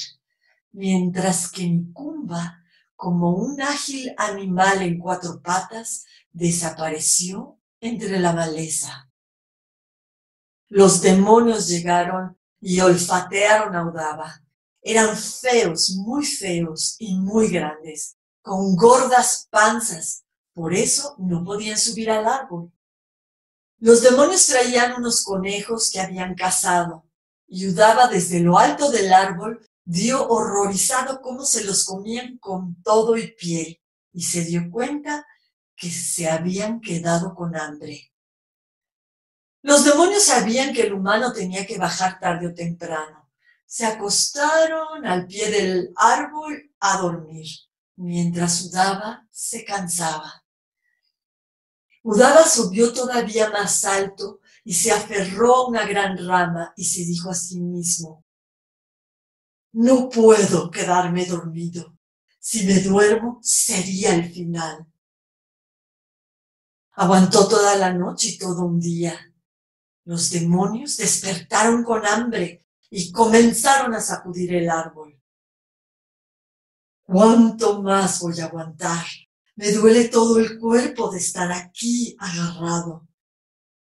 mientras 0.73 1.51
que 1.51 1.67
Nicumba, 1.67 2.63
como 2.97 3.31
un 3.31 3.61
ágil 3.61 4.13
animal 4.17 4.83
en 4.83 4.99
cuatro 4.99 5.41
patas, 5.41 6.05
desapareció 6.33 7.59
entre 7.81 8.19
la 8.19 8.33
maleza. 8.33 9.11
Los 10.69 11.01
demonios 11.01 11.69
llegaron 11.69 12.37
y 12.61 12.81
olfatearon 12.81 13.77
a 13.77 13.87
Udaba 13.87 14.43
eran 14.83 15.17
feos, 15.17 15.91
muy 15.91 16.25
feos 16.25 16.97
y 16.99 17.15
muy 17.15 17.49
grandes, 17.49 18.17
con 18.41 18.75
gordas 18.77 19.47
panzas. 19.51 20.25
Por 20.55 20.73
eso 20.73 21.15
no 21.19 21.45
podían 21.45 21.77
subir 21.77 22.11
al 22.11 22.27
árbol. 22.27 22.73
Los 23.79 24.03
demonios 24.03 24.47
traían 24.47 24.95
unos 24.95 25.23
conejos 25.23 25.91
que 25.91 26.01
habían 26.01 26.35
cazado 26.35 27.07
y 27.47 27.69
Udaba 27.69 28.09
desde 28.09 28.41
lo 28.41 28.59
alto 28.59 28.91
del 28.91 29.13
árbol 29.13 29.67
dio 29.85 30.29
horrorizado 30.29 31.21
cómo 31.23 31.45
se 31.45 31.65
los 31.65 31.85
comían 31.85 32.39
con 32.39 32.83
todo 32.83 33.17
y 33.17 33.33
piel 33.33 33.81
y 34.13 34.23
se 34.23 34.45
dio 34.45 34.71
cuenta 34.71 35.27
que 35.77 35.91
se 35.91 36.29
habían 36.29 36.81
quedado 36.81 37.35
con 37.35 37.57
hambre. 37.57 38.13
Los 39.63 39.85
demonios 39.85 40.25
sabían 40.25 40.73
que 40.75 40.83
el 40.83 40.93
humano 40.93 41.33
tenía 41.33 41.67
que 41.67 41.79
bajar 41.79 42.19
tarde 42.19 42.49
o 42.49 42.55
temprano 42.55 43.19
se 43.69 43.85
acostaron 43.85 45.07
al 45.07 45.27
pie 45.27 45.51
del 45.51 45.93
árbol 45.95 46.73
a 46.81 46.97
dormir. 46.97 47.47
Mientras 47.97 48.65
Udaba 48.65 49.29
se 49.31 49.63
cansaba. 49.63 50.43
Udaba 52.03 52.47
subió 52.47 52.93
todavía 52.93 53.51
más 53.51 53.85
alto 53.85 54.41
y 54.65 54.75
se 54.75 54.93
aferró 54.93 55.55
a 55.55 55.69
una 55.69 55.87
gran 55.87 56.17
rama 56.27 56.73
y 56.77 56.85
se 56.85 57.05
dijo 57.05 57.31
a 57.31 57.35
sí 57.35 57.61
mismo, 57.61 58.25
no 59.73 60.09
puedo 60.09 60.71
quedarme 60.71 61.27
dormido. 61.27 61.97
Si 62.39 62.65
me 62.67 62.81
duermo, 62.81 63.39
sería 63.43 64.15
el 64.15 64.31
final. 64.31 64.87
Aguantó 66.93 67.47
toda 67.47 67.77
la 67.77 67.93
noche 67.93 68.29
y 68.29 68.39
todo 68.39 68.65
un 68.65 68.81
día. 68.81 69.15
Los 70.05 70.31
demonios 70.31 70.97
despertaron 70.97 71.85
con 71.85 72.05
hambre 72.07 72.67
y 72.91 73.13
comenzaron 73.13 73.95
a 73.95 74.01
sacudir 74.01 74.55
el 74.55 74.71
árbol. 74.71 75.21
¿Cuánto 77.05 77.83
más 77.83 78.21
voy 78.21 78.41
a 78.41 78.47
aguantar? 78.47 79.07
Me 79.59 79.73
duele 79.73 80.05
todo 80.05 80.39
el 80.39 80.57
cuerpo 80.57 81.11
de 81.11 81.19
estar 81.19 81.51
aquí 81.51 82.17
agarrado, 82.21 83.09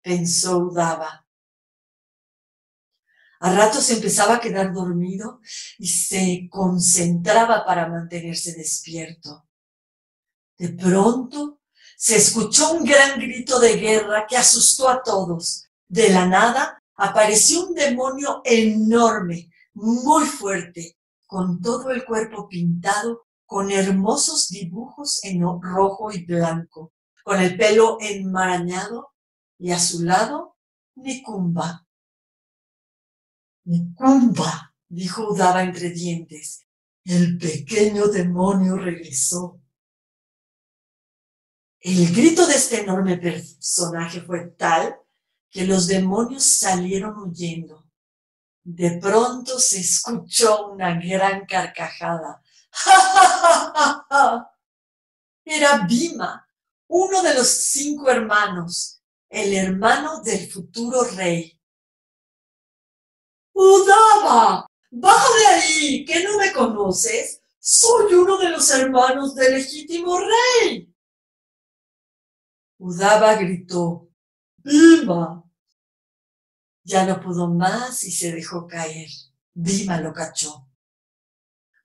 pensó 0.02 0.58
Udava. 0.58 1.28
A 3.40 3.54
ratos 3.54 3.88
empezaba 3.92 4.38
a 4.38 4.40
quedar 4.40 4.74
dormido 4.74 5.40
y 5.78 5.88
se 5.88 6.50
concentraba 6.50 7.64
para 7.64 7.88
mantenerse 7.88 8.54
despierto. 8.54 9.48
De 10.58 10.70
pronto 10.70 11.62
se 11.96 12.16
escuchó 12.16 12.72
un 12.72 12.84
gran 12.84 13.20
grito 13.20 13.60
de 13.60 13.78
guerra 13.78 14.26
que 14.26 14.36
asustó 14.36 14.90
a 14.90 15.04
todos. 15.04 15.70
De 15.88 16.10
la 16.10 16.26
nada 16.26 16.84
apareció 16.96 17.68
un 17.68 17.76
demonio 17.76 18.42
enorme, 18.44 19.52
muy 19.76 20.26
fuerte, 20.26 20.98
con 21.28 21.62
todo 21.62 21.92
el 21.92 22.04
cuerpo 22.04 22.50
pintado 22.50 23.27
con 23.48 23.72
hermosos 23.72 24.50
dibujos 24.50 25.24
en 25.24 25.42
rojo 25.42 26.12
y 26.12 26.25
blanco, 26.25 26.94
con 27.24 27.42
el 27.42 27.58
pelo 27.58 27.98
enmarañado 28.01 29.13
y 29.58 29.72
a 29.72 29.80
su 29.80 30.04
lado 30.04 30.58
Nikumba. 30.96 31.88
Nikumba, 33.63 34.75
dijo 34.89 35.30
Udava 35.30 35.63
entre 35.63 35.89
dientes, 35.89 36.68
el 37.06 37.38
pequeño 37.38 38.08
demonio 38.08 38.75
regresó. 38.75 39.62
El 41.80 42.13
grito 42.13 42.46
de 42.48 42.56
este 42.56 42.82
enorme 42.82 43.18
personaje 43.18 44.22
fue 44.22 44.48
tal 44.58 44.98
que 45.50 45.66
los 45.66 45.88
demonios 45.88 46.44
salieron 46.44 47.18
huyendo. 47.18 47.88
De 48.63 48.98
pronto 48.98 49.58
se 49.58 49.80
escuchó 49.80 50.68
una 50.72 51.00
gran 51.00 51.46
carcajada. 51.46 52.44
Era 55.46 55.86
Bima, 55.88 56.48
uno 56.88 57.22
de 57.22 57.34
los 57.34 57.48
cinco 57.48 58.10
hermanos, 58.10 59.02
el 59.30 59.54
hermano 59.54 60.22
del 60.22 60.52
futuro 60.52 61.04
rey. 61.16 61.58
Udaba, 63.54 64.68
baja 64.92 65.36
de 65.40 65.46
ahí, 65.48 66.06
que 66.06 66.24
no 66.24 66.38
me 66.38 66.52
conoces. 66.52 67.42
Soy 67.60 68.14
uno 68.14 68.38
de 68.38 68.50
los 68.50 68.70
hermanos 68.72 69.36
del 69.36 69.54
legítimo 69.56 70.20
rey. 70.20 70.94
Udaba 72.80 73.36
gritó, 73.36 74.10
Bima. 74.58 75.44
Ya 76.84 77.06
no 77.06 77.20
pudo 77.20 77.48
más 77.48 78.04
y 78.04 78.12
se 78.12 78.32
dejó 78.32 78.68
caer. 78.68 79.10
Bima 79.54 80.00
lo 80.00 80.14
cachó. 80.14 80.67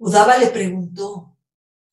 Udaba 0.04 0.36
le 0.36 0.48
preguntó, 0.48 1.38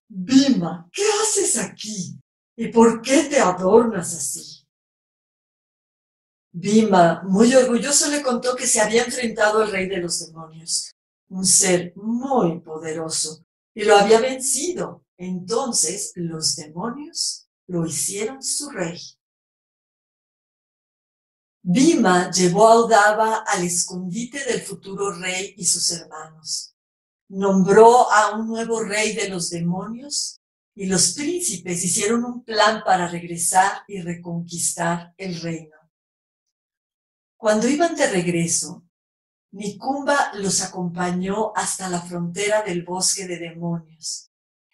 Bima, 0.08 0.90
¿qué 0.92 1.04
haces 1.22 1.60
aquí? 1.60 2.20
¿Y 2.56 2.70
por 2.70 3.04
qué 3.04 3.26
te 3.26 3.40
adornas 3.40 4.16
así? 4.16 4.66
Bima, 6.52 7.22
muy 7.28 7.54
orgulloso, 7.54 8.10
le 8.10 8.24
contó 8.24 8.56
que 8.56 8.66
se 8.66 8.82
había 8.82 9.04
enfrentado 9.04 9.62
al 9.62 9.72
rey 9.72 9.88
de 9.88 9.98
los 9.98 10.26
demonios, 10.26 10.92
un 11.28 11.46
ser 11.46 11.94
muy 11.98 12.60
poderoso, 12.62 13.46
y 13.76 13.84
lo 13.84 13.96
había 13.96 14.20
vencido. 14.20 15.06
Entonces 15.16 16.12
los 16.16 16.56
demonios 16.56 17.48
lo 17.68 17.86
hicieron 17.86 18.42
su 18.42 18.72
rey. 18.72 19.00
Bima 21.62 22.32
llevó 22.32 22.70
a 22.70 22.86
Udava 22.86 23.44
al 23.46 23.64
escondite 23.64 24.44
del 24.46 24.62
futuro 24.62 25.12
rey 25.12 25.54
y 25.58 25.66
sus 25.66 25.92
hermanos. 25.92 26.69
Nombró 27.30 28.12
a 28.12 28.36
un 28.36 28.48
nuevo 28.48 28.82
rey 28.82 29.16
de 29.16 29.30
los 29.30 29.50
demonios 29.50 30.42
y 30.76 30.86
los 30.86 31.14
príncipes 31.14 31.84
hicieron 31.84 32.26
un 32.26 32.44
plan 32.44 32.84
para 32.84 33.08
regresar 33.08 33.84
y 33.88 34.02
reconquistar 34.02 35.14
el 35.18 35.40
reino. 35.40 35.76
Cuando 37.38 37.68
iban 37.68 37.96
de 37.96 38.10
regreso, 38.10 38.84
Nikumba 39.52 40.32
los 40.36 40.62
acompañó 40.62 41.54
hasta 41.56 41.90
la 41.90 42.02
frontera 42.02 42.62
del 42.64 42.84
bosque 42.84 43.28
de 43.28 43.38
demonios 43.38 44.30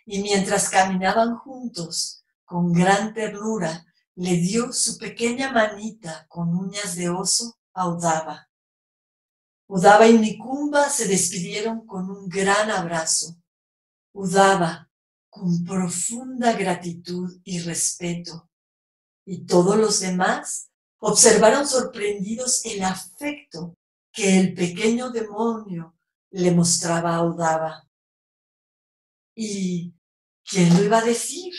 y 0.06 0.22
mientras 0.22 0.70
caminaban 0.70 1.38
juntos, 1.38 2.24
con 2.44 2.72
gran 2.72 3.14
ternura, 3.14 3.86
le 4.16 4.38
dio 4.38 4.72
su 4.72 4.98
pequeña 4.98 5.52
manita 5.52 6.26
con 6.30 6.56
uñas 6.56 6.96
de 6.96 7.10
oso 7.10 7.58
a 7.74 7.90
Udava. 7.90 8.50
Udava 9.68 10.08
y 10.08 10.18
Nikumba 10.20 10.90
se 10.90 11.08
despidieron 11.08 11.86
con 11.86 12.10
un 12.10 12.30
gran 12.30 12.70
abrazo. 12.70 13.36
Udava, 14.14 14.90
con 15.30 15.64
profunda 15.66 16.54
gratitud 16.54 17.40
y 17.44 17.60
respeto. 17.60 18.50
Y 19.26 19.46
todos 19.46 19.76
los 19.78 20.00
demás 20.00 20.70
observaron 21.00 21.68
sorprendidos 21.68 22.64
el 22.66 22.84
afecto 22.84 23.76
que 24.12 24.40
el 24.40 24.54
pequeño 24.54 25.10
demonio 25.10 25.96
le 26.30 26.52
mostraba 26.52 27.16
a 27.16 27.24
Udava. 27.24 27.90
¿Y 29.36 29.94
quién 30.48 30.78
lo 30.78 30.84
iba 30.84 31.00
a 31.00 31.04
decir? 31.04 31.54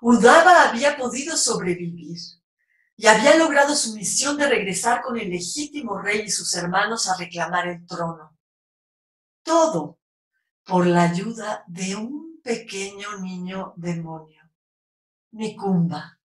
Udava 0.00 0.68
había 0.68 0.96
podido 0.96 1.36
sobrevivir 1.36 2.18
y 2.96 3.06
había 3.06 3.36
logrado 3.36 3.74
su 3.74 3.94
misión 3.94 4.38
de 4.38 4.48
regresar 4.48 5.02
con 5.02 5.18
el 5.18 5.28
legítimo 5.28 5.98
rey 5.98 6.22
y 6.26 6.30
sus 6.30 6.54
hermanos 6.54 7.08
a 7.08 7.16
reclamar 7.16 7.68
el 7.68 7.86
trono. 7.86 8.36
Todo 9.42 9.98
por 10.64 10.86
la 10.86 11.02
ayuda 11.02 11.64
de 11.66 11.94
un 11.94 12.40
pequeño 12.42 13.20
niño 13.22 13.74
demonio, 13.76 14.42
Nikumba. 15.32 16.18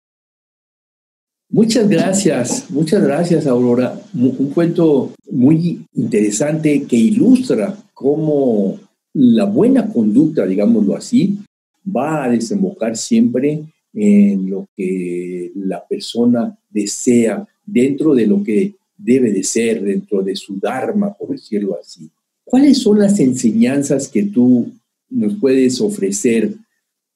Muchas 1.49 1.89
gracias, 1.89 2.71
muchas 2.71 3.03
gracias 3.03 3.45
Aurora. 3.45 3.99
Un 4.13 4.51
cuento 4.53 5.11
muy 5.29 5.85
interesante 5.93 6.87
que 6.87 6.95
ilustra 6.95 7.75
cómo 7.93 8.79
la 9.13 9.43
buena 9.43 9.91
conducta, 9.91 10.45
digámoslo 10.45 10.95
así, 10.95 11.39
va 11.85 12.23
a 12.23 12.29
desembocar 12.29 12.95
siempre 12.95 13.65
en 13.93 14.49
lo 14.49 14.67
que 14.75 15.51
la 15.55 15.85
persona 15.85 16.57
desea 16.69 17.47
dentro 17.65 18.13
de 18.13 18.27
lo 18.27 18.43
que 18.43 18.73
debe 18.97 19.31
de 19.31 19.43
ser, 19.43 19.81
dentro 19.81 20.21
de 20.21 20.35
su 20.35 20.59
Dharma, 20.59 21.13
por 21.13 21.29
decirlo 21.29 21.77
así. 21.79 22.09
¿Cuáles 22.43 22.79
son 22.79 22.99
las 22.99 23.19
enseñanzas 23.19 24.07
que 24.07 24.23
tú 24.23 24.71
nos 25.09 25.35
puedes 25.39 25.81
ofrecer 25.81 26.53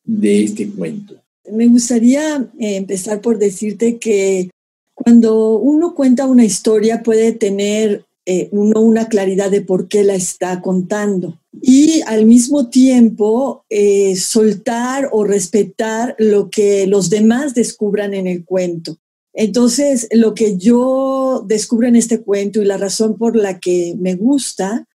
de 0.03 0.43
este 0.43 0.69
cuento? 0.69 1.15
Me 1.51 1.67
gustaría 1.67 2.38
eh, 2.59 2.77
empezar 2.77 3.21
por 3.21 3.38
decirte 3.38 3.97
que 3.97 4.49
cuando 4.93 5.57
uno 5.57 5.93
cuenta 5.93 6.25
una 6.25 6.45
historia 6.45 7.03
puede 7.03 7.31
tener 7.33 8.03
eh, 8.25 8.49
uno 8.51 8.81
una 8.81 9.07
claridad 9.07 9.51
de 9.51 9.61
por 9.61 9.88
qué 9.88 10.03
la 10.03 10.15
está 10.15 10.61
contando 10.61 11.38
y 11.61 12.01
al 12.07 12.25
mismo 12.25 12.69
tiempo 12.69 13.65
eh, 13.69 14.15
soltar 14.15 15.09
o 15.11 15.23
respetar 15.23 16.15
lo 16.19 16.49
que 16.49 16.87
los 16.87 17.09
demás 17.09 17.53
descubran 17.53 18.13
en 18.13 18.27
el 18.27 18.45
cuento. 18.45 18.97
Entonces, 19.33 20.07
lo 20.11 20.33
que 20.33 20.57
yo 20.57 21.43
descubro 21.45 21.87
en 21.87 21.97
este 21.97 22.21
cuento 22.21 22.61
y 22.61 22.65
la 22.65 22.77
razón 22.77 23.17
por 23.17 23.35
la 23.35 23.59
que 23.59 23.95
me 23.99 24.15
gusta 24.15 24.87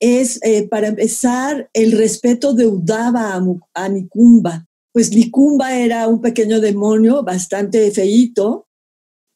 es, 0.00 0.40
eh, 0.42 0.66
para 0.66 0.88
empezar, 0.88 1.70
el 1.72 1.92
respeto 1.92 2.52
de 2.52 2.66
Udava 2.66 3.34
a, 3.34 3.42
a 3.74 3.88
Nikumba. 3.88 4.66
Pues 4.92 5.14
Nikumba 5.14 5.76
era 5.76 6.08
un 6.08 6.20
pequeño 6.20 6.60
demonio 6.60 7.22
bastante 7.22 7.90
feíto, 7.92 8.66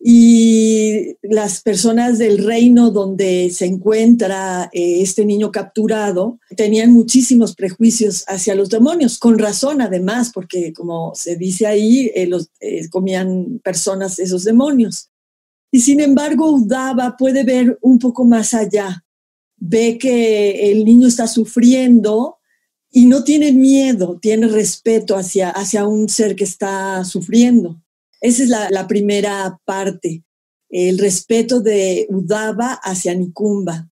y 0.07 1.17
las 1.23 1.63
personas 1.63 2.19
del 2.19 2.45
reino 2.45 2.91
donde 2.91 3.49
se 3.49 3.65
encuentra 3.65 4.69
eh, 4.71 5.01
este 5.01 5.25
niño 5.25 5.51
capturado 5.51 6.39
tenían 6.59 6.93
muchísimos 6.93 7.55
prejuicios 7.55 8.23
hacia 8.29 8.55
los 8.55 8.69
demonios, 8.69 9.17
con 9.17 9.39
razón 9.39 9.81
además, 9.81 10.31
porque 10.35 10.75
como 10.75 11.15
se 11.15 11.37
dice 11.37 11.67
ahí, 11.67 12.13
eh, 12.15 12.29
eh, 12.61 12.89
comían 12.91 13.63
personas 13.65 14.19
esos 14.19 14.45
demonios. 14.45 15.09
Y 15.73 15.81
sin 15.81 16.01
embargo, 16.01 16.53
Udava 16.53 17.17
puede 17.17 17.43
ver 17.43 17.79
un 17.81 17.99
poco 17.99 18.27
más 18.27 18.53
allá, 18.53 19.07
ve 19.57 19.97
que 19.97 20.71
el 20.71 20.85
niño 20.85 21.09
está 21.09 21.27
sufriendo 21.27 22.37
y 22.91 23.07
no 23.07 23.25
tiene 23.25 23.53
miedo, 23.53 24.19
tiene 24.21 24.49
respeto 24.49 25.17
hacia, 25.17 25.49
hacia 25.49 25.87
un 25.87 26.11
ser 26.11 26.37
que 26.37 26.45
está 26.45 27.03
sufriendo. 27.05 27.81
Esa 28.25 28.43
es 28.43 28.49
la, 28.49 28.87
primera 28.89 29.61
parte, 29.67 30.25
el 30.71 30.99
respeto 30.99 31.61
de 31.61 32.07
Udava 32.09 32.73
hacia 32.83 33.15
Nikumba. 33.15 33.91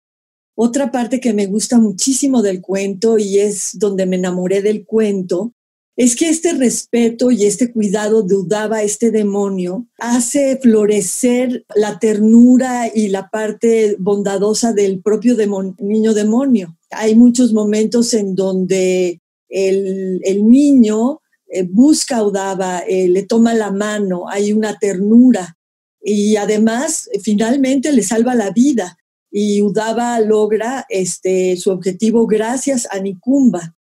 Otra 0.56 0.90
parte 0.90 1.20
que 1.20 1.34
me 1.34 1.48
gusta 1.48 1.80
muchísimo 1.80 2.42
del 2.42 2.62
cuento 2.62 3.18
y 3.18 3.40
es 3.40 3.72
donde 3.78 4.06
me 4.06 4.16
enamoré 4.16 4.62
del 4.62 4.86
cuento, 4.86 5.54
es 5.98 6.16
que 6.16 6.30
este 6.30 6.54
respeto 6.54 7.30
y 7.30 7.44
este 7.44 7.74
cuidado 7.74 8.24
de 8.24 8.36
Udava, 8.36 8.84
este 8.84 9.12
demonio, 9.12 9.88
hace 9.98 10.58
florecer 10.62 11.66
la 11.76 12.00
ternura 12.00 12.90
y 12.96 13.10
la 13.10 13.30
parte 13.30 13.98
bondadosa 14.00 14.72
del 14.72 15.02
propio 15.02 15.36
niño 15.80 16.14
demonio. 16.14 16.78
Hay 16.92 17.16
muchos 17.16 17.52
momentos 17.52 18.14
en 18.14 18.34
donde 18.36 19.20
el 19.50 20.48
niño 20.48 21.21
eh, 21.54 21.64
busca 21.64 22.18
a 22.18 22.24
Udava, 22.24 22.80
eh, 22.88 23.10
le 23.10 23.24
toma 23.24 23.54
la 23.54 23.72
mano, 23.72 24.30
hay 24.30 24.54
una 24.54 24.80
ternura 24.80 25.58
y 26.02 26.38
además 26.38 27.10
finalmente 27.22 27.92
le 27.92 28.04
salva 28.04 28.36
la 28.36 28.52
vida 28.52 28.98
y 29.30 29.62
Udava 29.62 30.20
logra 30.22 30.86
este, 30.90 31.58
su 31.58 31.72
objetivo 31.72 32.26
gracias 32.26 32.88
a 32.90 33.00
Nikumba. 33.00 33.76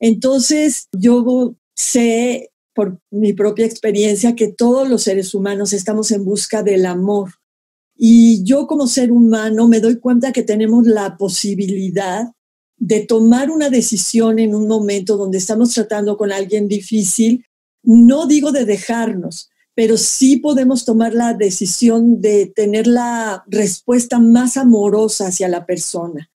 Entonces 0.00 0.88
yo 0.92 1.54
sé 1.76 2.50
por 2.74 2.98
mi 3.10 3.32
propia 3.32 3.64
experiencia 3.64 4.34
que 4.34 4.48
todos 4.48 4.88
los 4.88 5.02
seres 5.02 5.34
humanos 5.34 5.72
estamos 5.72 6.10
en 6.10 6.24
busca 6.24 6.62
del 6.62 6.84
amor. 6.84 7.30
Y 7.96 8.42
yo 8.42 8.66
como 8.66 8.88
ser 8.88 9.12
humano 9.12 9.68
me 9.68 9.78
doy 9.78 10.00
cuenta 10.00 10.32
que 10.32 10.42
tenemos 10.42 10.84
la 10.84 11.16
posibilidad 11.16 12.32
de 12.86 13.00
tomar 13.00 13.50
una 13.50 13.70
decisión 13.70 14.38
en 14.38 14.54
un 14.54 14.68
momento 14.68 15.16
donde 15.16 15.38
estamos 15.38 15.72
tratando 15.72 16.18
con 16.18 16.32
alguien 16.32 16.68
difícil, 16.68 17.46
no 17.82 18.26
digo 18.26 18.52
de 18.52 18.66
dejarnos, 18.66 19.48
pero 19.74 19.96
sí 19.96 20.36
podemos 20.36 20.84
tomar 20.84 21.14
la 21.14 21.32
decisión 21.32 22.20
de 22.20 22.52
tener 22.54 22.86
la 22.86 23.42
respuesta 23.46 24.18
más 24.18 24.58
amorosa 24.58 25.28
hacia 25.28 25.48
la 25.48 25.64
persona. 25.64 26.30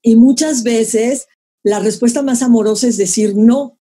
Y 0.00 0.14
muchas 0.14 0.62
veces 0.62 1.26
la 1.64 1.80
respuesta 1.80 2.22
más 2.22 2.42
amorosa 2.42 2.86
es 2.86 2.96
decir 2.96 3.34
no. 3.34 3.80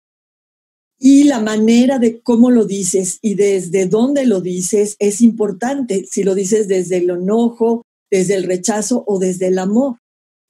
Y 0.96 1.24
la 1.24 1.40
manera 1.40 1.98
de 1.98 2.22
cómo 2.22 2.52
lo 2.52 2.66
dices 2.66 3.18
y 3.20 3.34
desde 3.34 3.86
dónde 3.86 4.26
lo 4.26 4.40
dices 4.40 4.94
es 5.00 5.20
importante, 5.20 6.06
si 6.08 6.22
lo 6.22 6.36
dices 6.36 6.68
desde 6.68 6.98
el 6.98 7.10
enojo, 7.10 7.82
desde 8.12 8.36
el 8.36 8.44
rechazo 8.44 9.02
o 9.08 9.18
desde 9.18 9.48
el 9.48 9.58
amor. 9.58 9.96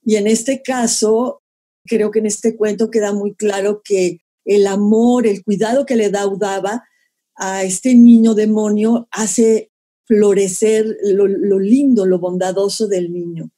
Y 0.09 0.15
en 0.15 0.25
este 0.25 0.63
caso, 0.63 1.43
creo 1.85 2.09
que 2.09 2.17
en 2.17 2.25
este 2.25 2.57
cuento 2.57 2.89
queda 2.89 3.13
muy 3.13 3.35
claro 3.35 3.83
que 3.85 4.21
el 4.43 4.65
amor, 4.65 5.27
el 5.27 5.43
cuidado 5.43 5.85
que 5.85 5.95
le 5.95 6.09
da 6.09 6.25
Udava 6.25 6.83
a 7.35 7.61
este 7.61 7.93
niño 7.93 8.33
demonio 8.33 9.07
hace 9.11 9.69
florecer 10.05 10.97
lo, 11.03 11.59
lindo, 11.59 12.07
lo 12.07 12.17
bondadoso 12.17 12.87
del 12.87 13.13
niño. 13.13 13.51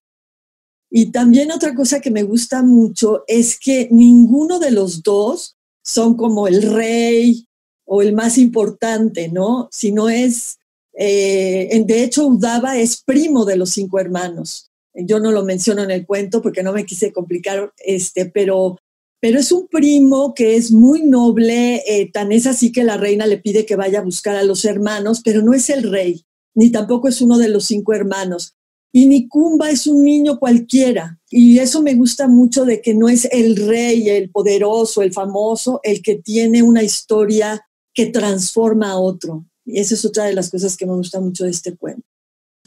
Y 0.90 1.14
también 1.14 1.54
otra 1.54 1.74
cosa 1.74 2.02
que 2.02 2.12
me 2.12 2.24
gusta 2.24 2.64
mucho 2.64 3.24
es 3.28 3.58
que 3.58 3.88
ninguno 3.90 4.60
de 4.60 4.72
los 4.72 5.04
dos 5.04 5.56
son 5.86 6.18
como 6.18 6.50
el 6.50 6.64
rey 6.64 7.48
o 7.86 8.02
el 8.02 8.12
más 8.12 8.38
importante, 8.38 9.30
¿no? 9.30 9.70
Sino 9.72 10.10
es, 10.10 10.58
eh, 11.00 11.82
de 11.88 12.04
hecho, 12.04 12.28
Udava 12.28 12.78
es 12.78 13.02
primo 13.02 13.46
de 13.46 13.56
los 13.56 13.70
cinco 13.70 14.02
hermanos. 14.02 14.71
Yo 14.94 15.20
no 15.20 15.32
lo 15.32 15.44
menciono 15.44 15.84
en 15.84 15.92
el 15.92 16.06
cuento 16.06 16.42
porque 16.42 16.64
no 16.64 16.74
me 16.74 16.86
quise 16.86 17.12
complicar, 17.14 17.72
este, 17.78 18.26
pero, 18.26 18.78
pero 19.22 19.40
es 19.40 19.52
un 19.52 19.68
primo 19.68 20.34
que 20.34 20.56
es 20.56 20.72
muy 20.72 21.04
noble, 21.04 21.84
eh, 21.88 22.10
tan 22.12 22.32
es 22.32 22.46
así 22.46 22.72
que 22.72 22.84
la 22.84 22.98
reina 22.98 23.26
le 23.26 23.38
pide 23.38 23.66
que 23.66 23.76
vaya 23.76 24.00
a 24.00 24.04
buscar 24.04 24.36
a 24.36 24.44
los 24.44 24.66
hermanos, 24.66 25.22
pero 25.24 25.42
no 25.42 25.54
es 25.54 25.70
el 25.70 25.90
rey, 25.90 26.24
ni 26.56 26.72
tampoco 26.72 27.08
es 27.08 27.22
uno 27.22 27.38
de 27.38 27.50
los 27.50 27.66
cinco 27.66 27.94
hermanos. 27.94 28.56
Y 28.94 29.08
Nikumba 29.08 29.70
es 29.70 29.88
un 29.88 30.04
niño 30.04 30.38
cualquiera. 30.38 31.18
Y 31.30 31.60
eso 31.60 31.82
me 31.82 31.94
gusta 31.94 32.28
mucho 32.28 32.66
de 32.66 32.82
que 32.82 32.94
no 32.94 33.08
es 33.08 33.26
el 33.32 33.56
rey, 33.56 34.10
el 34.10 34.30
poderoso, 34.30 35.02
el 35.02 35.14
famoso, 35.14 35.80
el 35.84 36.02
que 36.02 36.16
tiene 36.16 36.62
una 36.62 36.84
historia 36.84 37.66
que 37.94 38.08
transforma 38.08 38.92
a 38.92 39.00
otro. 39.00 39.46
Y 39.66 39.80
esa 39.80 39.94
es 39.94 40.04
otra 40.04 40.26
de 40.26 40.34
las 40.34 40.50
cosas 40.50 40.76
que 40.76 40.86
me 40.86 40.94
gusta 40.94 41.22
mucho 41.22 41.46
de 41.46 41.52
este 41.52 41.76
cuento. 41.76 42.04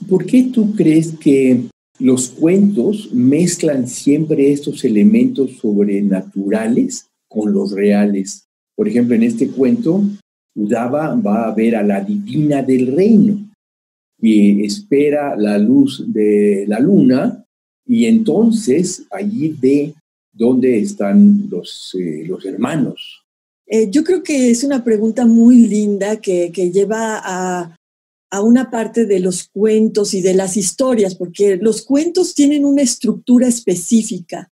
¿Por 0.08 0.24
qué 0.24 0.44
tú 0.44 0.74
crees 0.74 1.12
que 1.20 1.68
los 1.98 2.28
cuentos 2.28 3.12
mezclan 3.12 3.87
siempre 3.87 4.52
estos 4.52 4.85
elementos 4.85 5.52
sobrenaturales 5.59 7.07
con 7.28 7.52
los 7.52 7.72
reales? 7.72 8.46
Por 8.76 8.88
ejemplo, 8.88 9.14
en 9.14 9.22
este 9.22 9.48
cuento, 9.48 10.02
Udava 10.57 11.14
va 11.14 11.48
a 11.48 11.54
ver 11.54 11.76
a 11.76 11.83
la 11.83 12.00
divina 12.00 12.62
del 12.62 12.94
reino 12.94 13.48
y 14.20 14.64
espera 14.64 15.37
la 15.37 15.59
luz 15.59 16.04
de 16.07 16.64
la 16.66 16.80
luna 16.80 17.44
y 17.87 18.07
entonces 18.07 19.04
allí 19.11 19.54
ve 19.61 19.94
dónde 20.33 20.78
están 20.78 21.48
los, 21.48 21.94
eh, 21.98 22.24
los 22.26 22.44
hermanos. 22.44 23.22
Eh, 23.66 23.90
yo 23.90 24.02
creo 24.04 24.22
que 24.22 24.50
es 24.50 24.64
una 24.64 24.83
pregunta 24.83 25.26
muy 25.26 25.66
linda 25.66 26.20
que 26.20 26.50
lleva 26.50 27.20
a, 27.22 27.76
a 28.35 28.42
una 28.42 28.68
parte 28.68 29.07
de 29.07 29.20
los 29.20 29.49
cuentos 29.49 30.12
y 30.12 30.20
de 30.20 30.35
las 30.35 30.57
historias, 30.57 31.14
porque 31.14 31.57
los 31.57 31.83
cuentos 31.83 32.35
tienen 32.35 32.64
una 32.64 32.83
estructura 32.83 33.47
específica, 33.47 34.51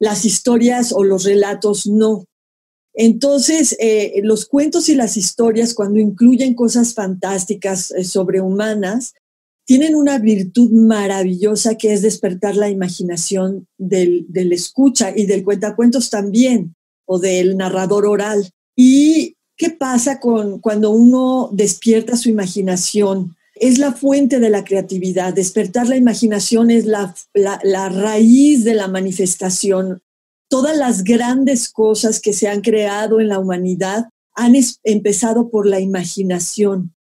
las 0.00 0.24
historias 0.24 0.92
o 0.92 1.04
los 1.04 1.22
relatos 1.22 1.86
no. 1.86 2.24
Entonces, 2.92 3.76
eh, 3.78 4.20
los 4.24 4.46
cuentos 4.46 4.88
y 4.88 4.96
las 4.96 5.16
historias, 5.16 5.74
cuando 5.74 6.00
incluyen 6.00 6.54
cosas 6.54 6.92
fantásticas, 6.92 7.92
eh, 7.92 8.02
sobrehumanas, 8.02 9.14
tienen 9.64 9.94
una 9.94 10.18
virtud 10.18 10.72
maravillosa 10.72 11.76
que 11.76 11.92
es 11.92 12.02
despertar 12.02 12.56
la 12.56 12.68
imaginación 12.68 13.68
del, 13.78 14.26
del 14.28 14.52
escucha 14.52 15.12
y 15.16 15.26
del 15.26 15.44
cuentacuentos 15.44 16.10
también, 16.10 16.74
o 17.06 17.20
del 17.20 17.56
narrador 17.56 18.06
oral. 18.06 18.50
¿Y 18.74 19.33
qué 19.56 19.70
pasa 19.70 20.20
con 20.20 20.58
cuando 20.60 20.90
uno 20.90 21.50
despierta 21.52 22.16
su 22.16 22.28
imaginación? 22.28 23.36
Es 23.54 23.78
la 23.78 23.92
fuente 23.92 24.40
de 24.40 24.50
la 24.50 24.64
creatividad. 24.64 25.32
Despertar 25.32 25.88
la 25.88 25.96
imaginación 25.96 26.70
es 26.70 26.86
la, 26.86 27.14
la, 27.32 27.60
la 27.62 27.88
raíz 27.88 28.64
de 28.64 28.74
la 28.74 28.88
manifestación 28.88 30.02
todas 30.54 30.76
las 30.76 31.02
grandes 31.02 31.68
cosas 31.68 32.20
que 32.20 32.32
se 32.32 32.46
han 32.46 32.60
creado 32.60 33.18
en 33.18 33.26
la 33.26 33.40
humanidad 33.40 34.08
han 34.36 34.54
empezado 34.84 35.50
por 35.50 35.66
la 35.66 35.80
imaginación. 35.80 36.94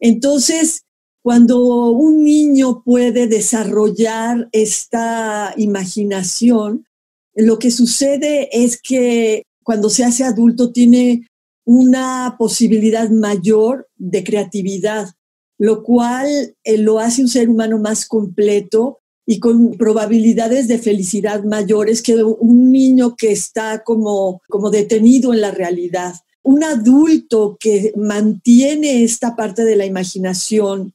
Entonces, 0.00 0.84
cuando 1.22 1.90
un 1.90 2.24
niño 2.24 2.82
puede 2.82 3.26
desarrollar 3.26 4.48
esta 4.52 5.52
imaginación, 5.58 6.86
lo 7.34 7.58
que 7.58 7.70
sucede 7.70 8.48
es 8.52 8.80
que 8.80 9.42
cuando 9.62 9.90
se 9.90 10.04
hace 10.04 10.24
adulto 10.24 10.72
tiene 10.72 11.27
una 11.68 12.36
posibilidad 12.38 13.10
mayor 13.10 13.88
de 13.98 14.24
creatividad, 14.24 15.10
lo 15.58 15.82
cual 15.82 16.54
eh, 16.64 16.78
lo 16.78 16.98
hace 16.98 17.20
un 17.20 17.28
ser 17.28 17.50
humano 17.50 17.76
más 17.76 18.06
completo 18.06 19.00
y 19.26 19.38
con 19.38 19.72
probabilidades 19.72 20.66
de 20.66 20.78
felicidad 20.78 21.44
mayores 21.44 22.00
que 22.00 22.24
un 22.24 22.72
niño 22.72 23.16
que 23.16 23.32
está 23.32 23.82
como, 23.84 24.40
como 24.48 24.70
detenido 24.70 25.34
en 25.34 25.42
la 25.42 25.50
realidad. 25.50 26.14
Un 26.42 26.64
adulto 26.64 27.58
que 27.60 27.92
mantiene 27.96 29.04
esta 29.04 29.36
parte 29.36 29.62
de 29.64 29.76
la 29.76 29.84
imaginación 29.84 30.94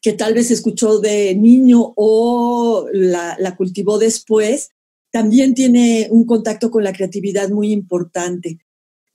que 0.00 0.14
tal 0.14 0.32
vez 0.32 0.50
escuchó 0.50 1.00
de 1.00 1.34
niño 1.34 1.92
o 1.96 2.86
la, 2.94 3.36
la 3.38 3.56
cultivó 3.56 3.98
después, 3.98 4.70
también 5.12 5.52
tiene 5.52 6.08
un 6.10 6.24
contacto 6.24 6.70
con 6.70 6.82
la 6.82 6.94
creatividad 6.94 7.50
muy 7.50 7.72
importante. 7.72 8.63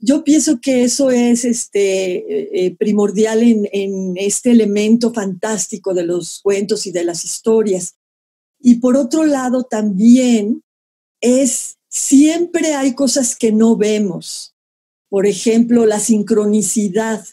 Yo 0.01 0.23
pienso 0.23 0.61
que 0.61 0.83
eso 0.83 1.11
es 1.11 1.43
este, 1.43 2.65
eh, 2.65 2.75
primordial 2.77 3.43
en, 3.43 3.67
en, 3.73 4.15
este 4.15 4.51
elemento 4.51 5.13
fantástico 5.13 5.93
de 5.93 6.03
los 6.03 6.39
cuentos 6.41 6.87
y 6.87 6.91
de 6.91 7.03
las 7.03 7.25
historias. 7.25 7.95
Y 8.59 8.75
por 8.75 8.95
otro 8.95 9.25
lado 9.25 9.63
también 9.63 10.63
es, 11.21 11.77
siempre 11.89 12.75
hay 12.75 12.93
cosas 12.93 13.35
que 13.35 13.51
no 13.51 13.75
vemos. 13.75 14.55
Por 15.09 15.25
ejemplo, 15.25 15.85
la 15.85 15.99
sincronicidad. 15.99 17.25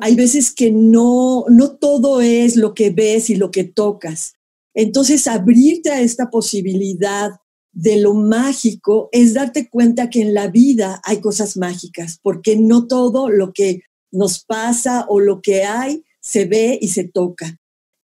Hay 0.00 0.14
veces 0.14 0.52
que 0.52 0.70
no, 0.70 1.44
no 1.48 1.76
todo 1.76 2.20
es 2.20 2.56
lo 2.56 2.74
que 2.74 2.90
ves 2.90 3.30
y 3.30 3.36
lo 3.36 3.50
que 3.50 3.64
tocas. 3.64 4.34
Entonces, 4.74 5.26
abrirte 5.26 5.90
a 5.90 6.00
esta 6.00 6.30
posibilidad 6.30 7.39
de 7.72 7.98
lo 7.98 8.14
mágico 8.14 9.08
es 9.12 9.34
darte 9.34 9.68
cuenta 9.68 10.10
que 10.10 10.20
en 10.20 10.34
la 10.34 10.48
vida 10.48 11.00
hay 11.04 11.20
cosas 11.20 11.56
mágicas, 11.56 12.18
porque 12.22 12.56
no 12.56 12.86
todo 12.86 13.28
lo 13.28 13.52
que 13.52 13.82
nos 14.10 14.44
pasa 14.44 15.06
o 15.08 15.20
lo 15.20 15.40
que 15.40 15.64
hay 15.64 16.04
se 16.20 16.44
ve 16.44 16.78
y 16.80 16.88
se 16.88 17.04
toca. 17.04 17.58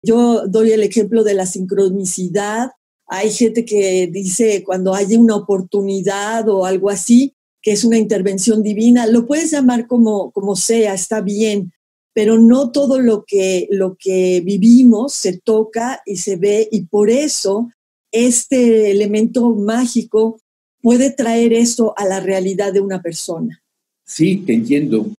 Yo 0.03 0.47
doy 0.47 0.73
el 0.73 0.83
ejemplo 0.83 1.25
de 1.25 1.35
la 1.35 1.47
sincronicidad. 1.47 2.71
Hay 3.07 3.31
gente 3.31 3.65
que 3.65 4.09
dice 4.11 4.63
cuando 4.65 4.95
hay 4.95 5.17
una 5.17 5.37
oportunidad 5.37 6.49
o 6.49 6.65
algo 6.65 6.91
así, 6.91 7.35
que 7.61 7.73
es 7.73 7.85
una 7.85 7.99
intervención 7.99 8.63
divina, 8.63 9.07
lo 9.07 9.27
puedes 9.27 9.51
llamar 9.51 9.87
como, 9.87 10.31
como 10.31 10.57
sea, 10.57 10.95
está 10.95 11.21
bien, 11.21 11.73
pero 12.15 12.39
no 12.39 12.71
todo 12.71 13.01
lo 13.01 13.25
que, 13.27 13.69
lo 13.71 13.97
que 13.99 14.41
vivimos 14.45 15.13
se 15.13 15.39
toca 15.39 16.01
y 16.07 16.17
se 16.17 16.37
ve 16.37 16.69
y 16.71 16.87
por 16.87 17.11
eso 17.11 17.69
este 18.13 18.91
elemento 18.91 19.55
mágico 19.55 20.41
puede 20.83 21.11
traer 21.11 21.53
eso 21.53 21.95
a 21.97 22.05
la 22.05 22.21
realidad 22.21 22.73
de 22.73 22.81
una 22.81 23.03
persona. 23.03 23.63
Sí, 24.05 24.39
te 24.39 24.55
entiendo. 24.55 25.13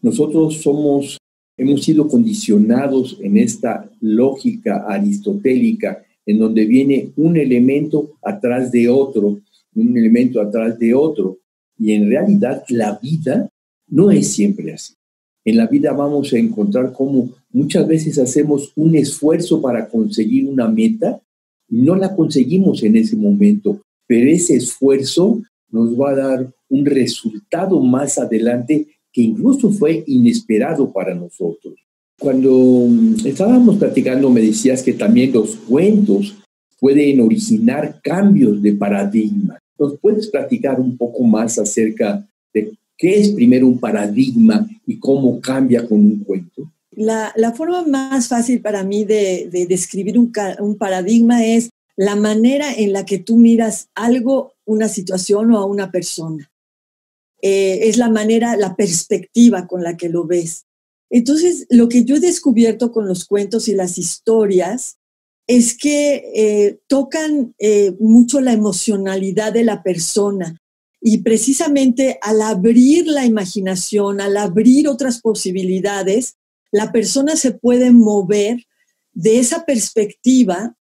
Nosotros 0.00 0.62
somos 0.62 1.18
hemos 1.56 1.82
sido 1.82 2.06
condicionados 2.06 3.18
en 3.22 3.38
esta 3.38 3.90
lógica 4.00 4.84
aristotélica 4.86 6.04
en 6.24 6.38
donde 6.38 6.66
viene 6.66 7.12
un 7.16 7.36
elemento 7.36 8.18
atrás 8.22 8.70
de 8.72 8.88
otro, 8.88 9.40
un 9.74 9.96
elemento 9.96 10.40
atrás 10.40 10.78
de 10.78 10.92
otro. 10.92 11.38
Y 11.78 11.92
en 11.92 12.08
realidad 12.08 12.64
la 12.68 12.98
vida 13.00 13.48
no 13.88 14.10
es 14.10 14.32
siempre 14.32 14.72
así. 14.72 14.94
En 15.44 15.56
la 15.56 15.66
vida 15.68 15.92
vamos 15.92 16.32
a 16.32 16.38
encontrar 16.38 16.92
cómo 16.92 17.30
muchas 17.50 17.86
veces 17.86 18.18
hacemos 18.18 18.72
un 18.74 18.96
esfuerzo 18.96 19.62
para 19.62 19.88
conseguir 19.88 20.48
una 20.48 20.68
meta 20.68 21.20
no 21.68 21.96
la 21.96 22.14
conseguimos 22.14 22.82
en 22.82 22.96
ese 22.96 23.16
momento, 23.16 23.82
pero 24.06 24.30
ese 24.30 24.56
esfuerzo 24.56 25.42
nos 25.70 25.98
va 25.98 26.10
a 26.10 26.16
dar 26.16 26.54
un 26.68 26.86
resultado 26.86 27.80
más 27.80 28.18
adelante 28.18 28.86
que 29.12 29.22
incluso 29.22 29.70
fue 29.70 30.04
inesperado 30.06 30.92
para 30.92 31.14
nosotros. 31.14 31.74
Cuando 32.18 32.88
estábamos 33.24 33.76
platicando 33.76 34.30
me 34.30 34.40
decías 34.40 34.82
que 34.82 34.92
también 34.92 35.32
los 35.32 35.56
cuentos 35.56 36.36
pueden 36.78 37.20
originar 37.20 38.00
cambios 38.02 38.62
de 38.62 38.72
paradigma. 38.74 39.58
¿Nos 39.78 39.98
puedes 39.98 40.28
platicar 40.28 40.80
un 40.80 40.96
poco 40.96 41.24
más 41.24 41.58
acerca 41.58 42.26
de 42.52 42.72
qué 42.96 43.20
es 43.20 43.30
primero 43.30 43.66
un 43.66 43.78
paradigma 43.78 44.66
y 44.86 44.98
cómo 44.98 45.40
cambia 45.40 45.86
con 45.86 45.98
un 45.98 46.18
cuento? 46.20 46.70
La, 46.96 47.52
forma 47.54 47.84
más 47.84 48.28
fácil 48.28 48.62
para 48.62 48.82
mí 48.82 49.04
de, 49.04 49.66
describir 49.68 50.18
un, 50.18 50.32
paradigma 50.78 51.44
es 51.44 51.68
la 51.94 52.16
manera 52.16 52.72
en 52.72 52.92
la 52.92 53.04
que 53.04 53.18
tú 53.18 53.36
miras 53.36 53.88
algo, 53.94 54.54
una 54.64 54.88
situación 54.88 55.52
o 55.52 55.58
a 55.58 55.66
una 55.66 55.92
persona. 55.92 56.50
Eh, 57.42 57.88
es 57.88 57.98
la 57.98 58.08
manera, 58.08 58.56
la 58.56 58.76
perspectiva 58.76 59.66
con 59.66 59.82
la 59.82 59.96
que 59.96 60.08
lo 60.08 60.24
ves. 60.24 60.64
Entonces, 61.10 61.66
lo 61.68 61.88
que 61.88 62.04
yo 62.04 62.16
he 62.16 62.20
descubierto 62.20 62.90
con 62.90 63.06
los 63.06 63.26
cuentos 63.26 63.68
y 63.68 63.74
las 63.74 63.98
historias 63.98 64.96
es 65.46 65.76
que 65.76 66.24
eh, 66.34 66.78
tocan 66.88 67.54
eh, 67.58 67.94
mucho 68.00 68.40
la 68.40 68.52
emocionalidad 68.52 69.52
de 69.52 69.64
la 69.64 69.82
persona 69.82 70.58
y 71.00 71.18
precisamente 71.18 72.18
al 72.22 72.42
abrir 72.42 73.06
la 73.06 73.26
imaginación, 73.26 74.20
al 74.20 74.36
abrir 74.38 74.88
otras 74.88 75.20
posibilidades, 75.20 76.36
la 76.72 76.92
persona 76.92 77.36
se 77.36 77.52
puede 77.52 77.92
mover 77.92 78.64
de 79.12 79.38
esa 79.38 79.64
perspectiva 79.64 80.76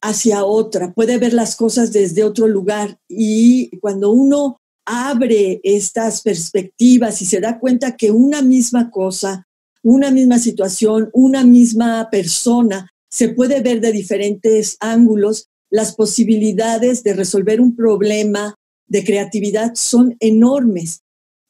hacia 0.00 0.44
otra, 0.44 0.92
puede 0.92 1.18
ver 1.18 1.32
las 1.32 1.56
cosas 1.56 1.92
desde 1.92 2.24
otro 2.24 2.46
lugar 2.46 2.98
y 3.08 3.76
cuando 3.78 4.12
uno 4.12 4.60
abre 4.84 5.60
estas 5.64 6.22
perspectivas 6.22 7.20
y 7.20 7.26
se 7.26 7.40
da 7.40 7.58
cuenta 7.58 7.96
que 7.96 8.10
una 8.10 8.40
misma 8.42 8.90
cosa, 8.90 9.46
una 9.82 10.10
misma 10.10 10.38
situación, 10.38 11.10
una 11.12 11.44
misma 11.44 12.08
persona 12.10 12.90
se 13.10 13.28
puede 13.28 13.60
ver 13.60 13.80
de 13.80 13.92
diferentes 13.92 14.76
ángulos, 14.80 15.48
las 15.70 15.94
posibilidades 15.94 17.02
de 17.02 17.12
resolver 17.12 17.60
un 17.60 17.76
problema 17.76 18.54
de 18.86 19.04
creatividad 19.04 19.72
son 19.74 20.16
enormes. 20.20 21.02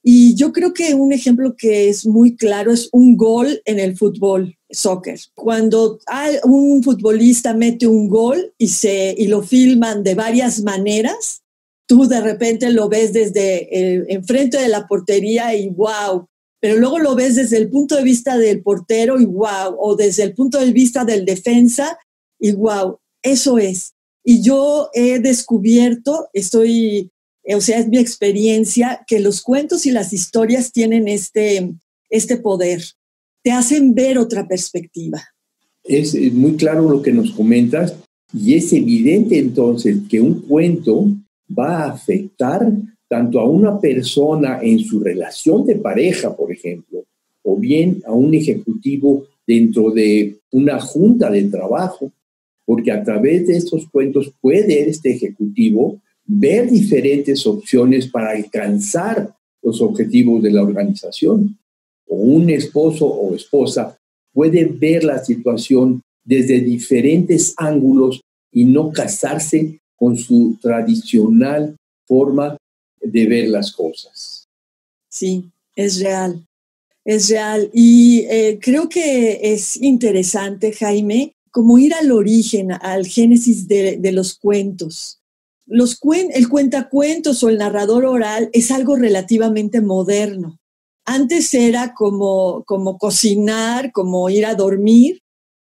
Y 0.02 0.34
yo 0.36 0.52
creo 0.52 0.72
que 0.72 0.94
un 0.94 1.12
ejemplo 1.12 1.54
que 1.56 1.88
es 1.88 2.06
muy 2.06 2.36
claro 2.36 2.72
es 2.72 2.88
un 2.92 3.16
gol 3.16 3.60
en 3.64 3.78
el 3.78 3.96
fútbol, 3.96 4.56
soccer. 4.70 5.18
Cuando 5.34 5.98
un 6.44 6.82
futbolista 6.82 7.52
mete 7.54 7.86
un 7.86 8.08
gol 8.08 8.54
y, 8.58 8.68
se, 8.68 9.14
y 9.16 9.26
lo 9.26 9.42
filman 9.42 10.02
de 10.02 10.14
varias 10.14 10.62
maneras, 10.62 11.42
tú 11.86 12.06
de 12.06 12.20
repente 12.20 12.70
lo 12.70 12.88
ves 12.88 13.12
desde 13.12 13.68
el, 13.76 14.06
enfrente 14.08 14.58
de 14.58 14.68
la 14.68 14.86
portería 14.86 15.54
y 15.54 15.68
wow, 15.70 16.28
pero 16.60 16.76
luego 16.76 16.98
lo 16.98 17.14
ves 17.14 17.36
desde 17.36 17.56
el 17.56 17.70
punto 17.70 17.96
de 17.96 18.02
vista 18.02 18.36
del 18.36 18.62
portero 18.62 19.18
y 19.18 19.24
wow, 19.24 19.74
o 19.78 19.96
desde 19.96 20.22
el 20.22 20.34
punto 20.34 20.58
de 20.58 20.72
vista 20.72 21.04
del 21.04 21.24
defensa 21.24 21.98
y 22.38 22.52
wow, 22.52 22.98
eso 23.22 23.58
es. 23.58 23.94
Y 24.24 24.42
yo 24.42 24.90
he 24.92 25.18
descubierto, 25.20 26.28
estoy, 26.34 27.10
o 27.54 27.60
sea, 27.60 27.78
es 27.78 27.88
mi 27.88 27.98
experiencia, 27.98 29.04
que 29.06 29.20
los 29.20 29.42
cuentos 29.42 29.86
y 29.86 29.90
las 29.90 30.12
historias 30.12 30.72
tienen 30.72 31.08
este, 31.08 31.72
este 32.10 32.36
poder, 32.36 32.82
te 33.42 33.50
hacen 33.52 33.94
ver 33.94 34.18
otra 34.18 34.46
perspectiva. 34.46 35.22
Es 35.84 36.14
muy 36.32 36.56
claro 36.56 36.88
lo 36.88 37.00
que 37.00 37.12
nos 37.12 37.30
comentas 37.30 37.94
y 38.32 38.54
es 38.54 38.72
evidente 38.72 39.38
entonces 39.38 39.96
que 40.08 40.20
un 40.20 40.42
cuento 40.42 41.08
va 41.58 41.84
a 41.84 41.92
afectar 41.92 42.70
tanto 43.08 43.40
a 43.40 43.48
una 43.48 43.80
persona 43.80 44.60
en 44.62 44.80
su 44.80 45.00
relación 45.00 45.64
de 45.64 45.76
pareja, 45.76 46.36
por 46.36 46.52
ejemplo, 46.52 47.04
o 47.42 47.56
bien 47.56 48.02
a 48.06 48.12
un 48.12 48.34
ejecutivo 48.34 49.24
dentro 49.46 49.90
de 49.90 50.36
una 50.50 50.78
junta 50.78 51.30
de 51.30 51.44
trabajo, 51.44 52.12
porque 52.66 52.92
a 52.92 53.02
través 53.02 53.46
de 53.46 53.56
estos 53.56 53.88
cuentos 53.88 54.30
puede 54.42 54.90
este 54.90 55.10
ejecutivo 55.10 55.98
ver 56.28 56.70
diferentes 56.70 57.44
opciones 57.46 58.06
para 58.06 58.30
alcanzar 58.30 59.34
los 59.62 59.80
objetivos 59.80 60.42
de 60.42 60.52
la 60.52 60.62
organización. 60.62 61.58
Un 62.06 62.50
esposo 62.50 63.06
o 63.06 63.34
esposa 63.34 63.98
puede 64.32 64.64
ver 64.66 65.02
la 65.02 65.24
situación 65.24 66.02
desde 66.24 66.60
diferentes 66.60 67.54
ángulos 67.56 68.20
y 68.52 68.66
no 68.66 68.92
casarse 68.92 69.80
con 69.96 70.16
su 70.16 70.56
tradicional 70.60 71.74
forma 72.06 72.56
de 73.00 73.26
ver 73.26 73.48
las 73.48 73.72
cosas. 73.72 74.46
Sí, 75.08 75.50
es 75.74 76.00
real, 76.00 76.46
es 77.04 77.30
real. 77.30 77.70
Y 77.72 78.20
eh, 78.30 78.58
creo 78.60 78.88
que 78.88 79.40
es 79.42 79.76
interesante, 79.80 80.72
Jaime, 80.72 81.32
como 81.50 81.78
ir 81.78 81.94
al 81.94 82.12
origen, 82.12 82.72
al 82.72 83.06
génesis 83.06 83.66
de, 83.66 83.98
los 84.12 84.38
cuentos. 84.38 85.20
Los 85.68 85.98
el 86.02 86.48
cuentacuentos 86.48 87.42
o 87.42 87.48
el 87.50 87.58
narrador 87.58 88.06
oral 88.06 88.48
es 88.52 88.70
algo 88.70 88.96
relativamente 88.96 89.80
moderno. 89.80 90.58
Antes 91.04 91.52
era 91.54 91.94
como, 91.94 92.64
como 92.64 92.98
cocinar, 92.98 93.92
como 93.92 94.28
ir 94.30 94.46
a 94.46 94.54
dormir. 94.54 95.22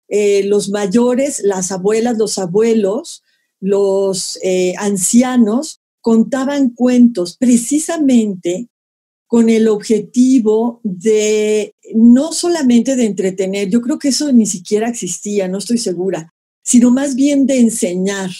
Eh, 0.07 0.43
los 0.43 0.69
mayores, 0.69 1.41
las 1.43 1.71
abuelas, 1.71 2.17
los 2.17 2.37
abuelos, 2.37 3.23
los 3.59 4.39
eh, 4.43 4.73
ancianos 4.77 5.81
contaban 6.01 6.69
cuentos 6.69 7.35
precisamente 7.37 8.69
con 9.27 9.49
el 9.49 9.67
objetivo 9.67 10.79
de 10.83 11.75
no 11.93 12.31
solamente 12.31 12.95
de 12.95 13.05
entretener, 13.05 13.69
yo 13.69 13.81
creo 13.81 13.99
que 13.99 14.09
eso 14.09 14.31
ni 14.31 14.45
siquiera 14.45 14.87
existía, 14.87 15.49
no 15.49 15.57
estoy 15.57 15.77
segura, 15.77 16.33
sino 16.63 16.91
más 16.91 17.13
bien 17.15 17.45
de 17.45 17.59
enseñar. 17.59 18.31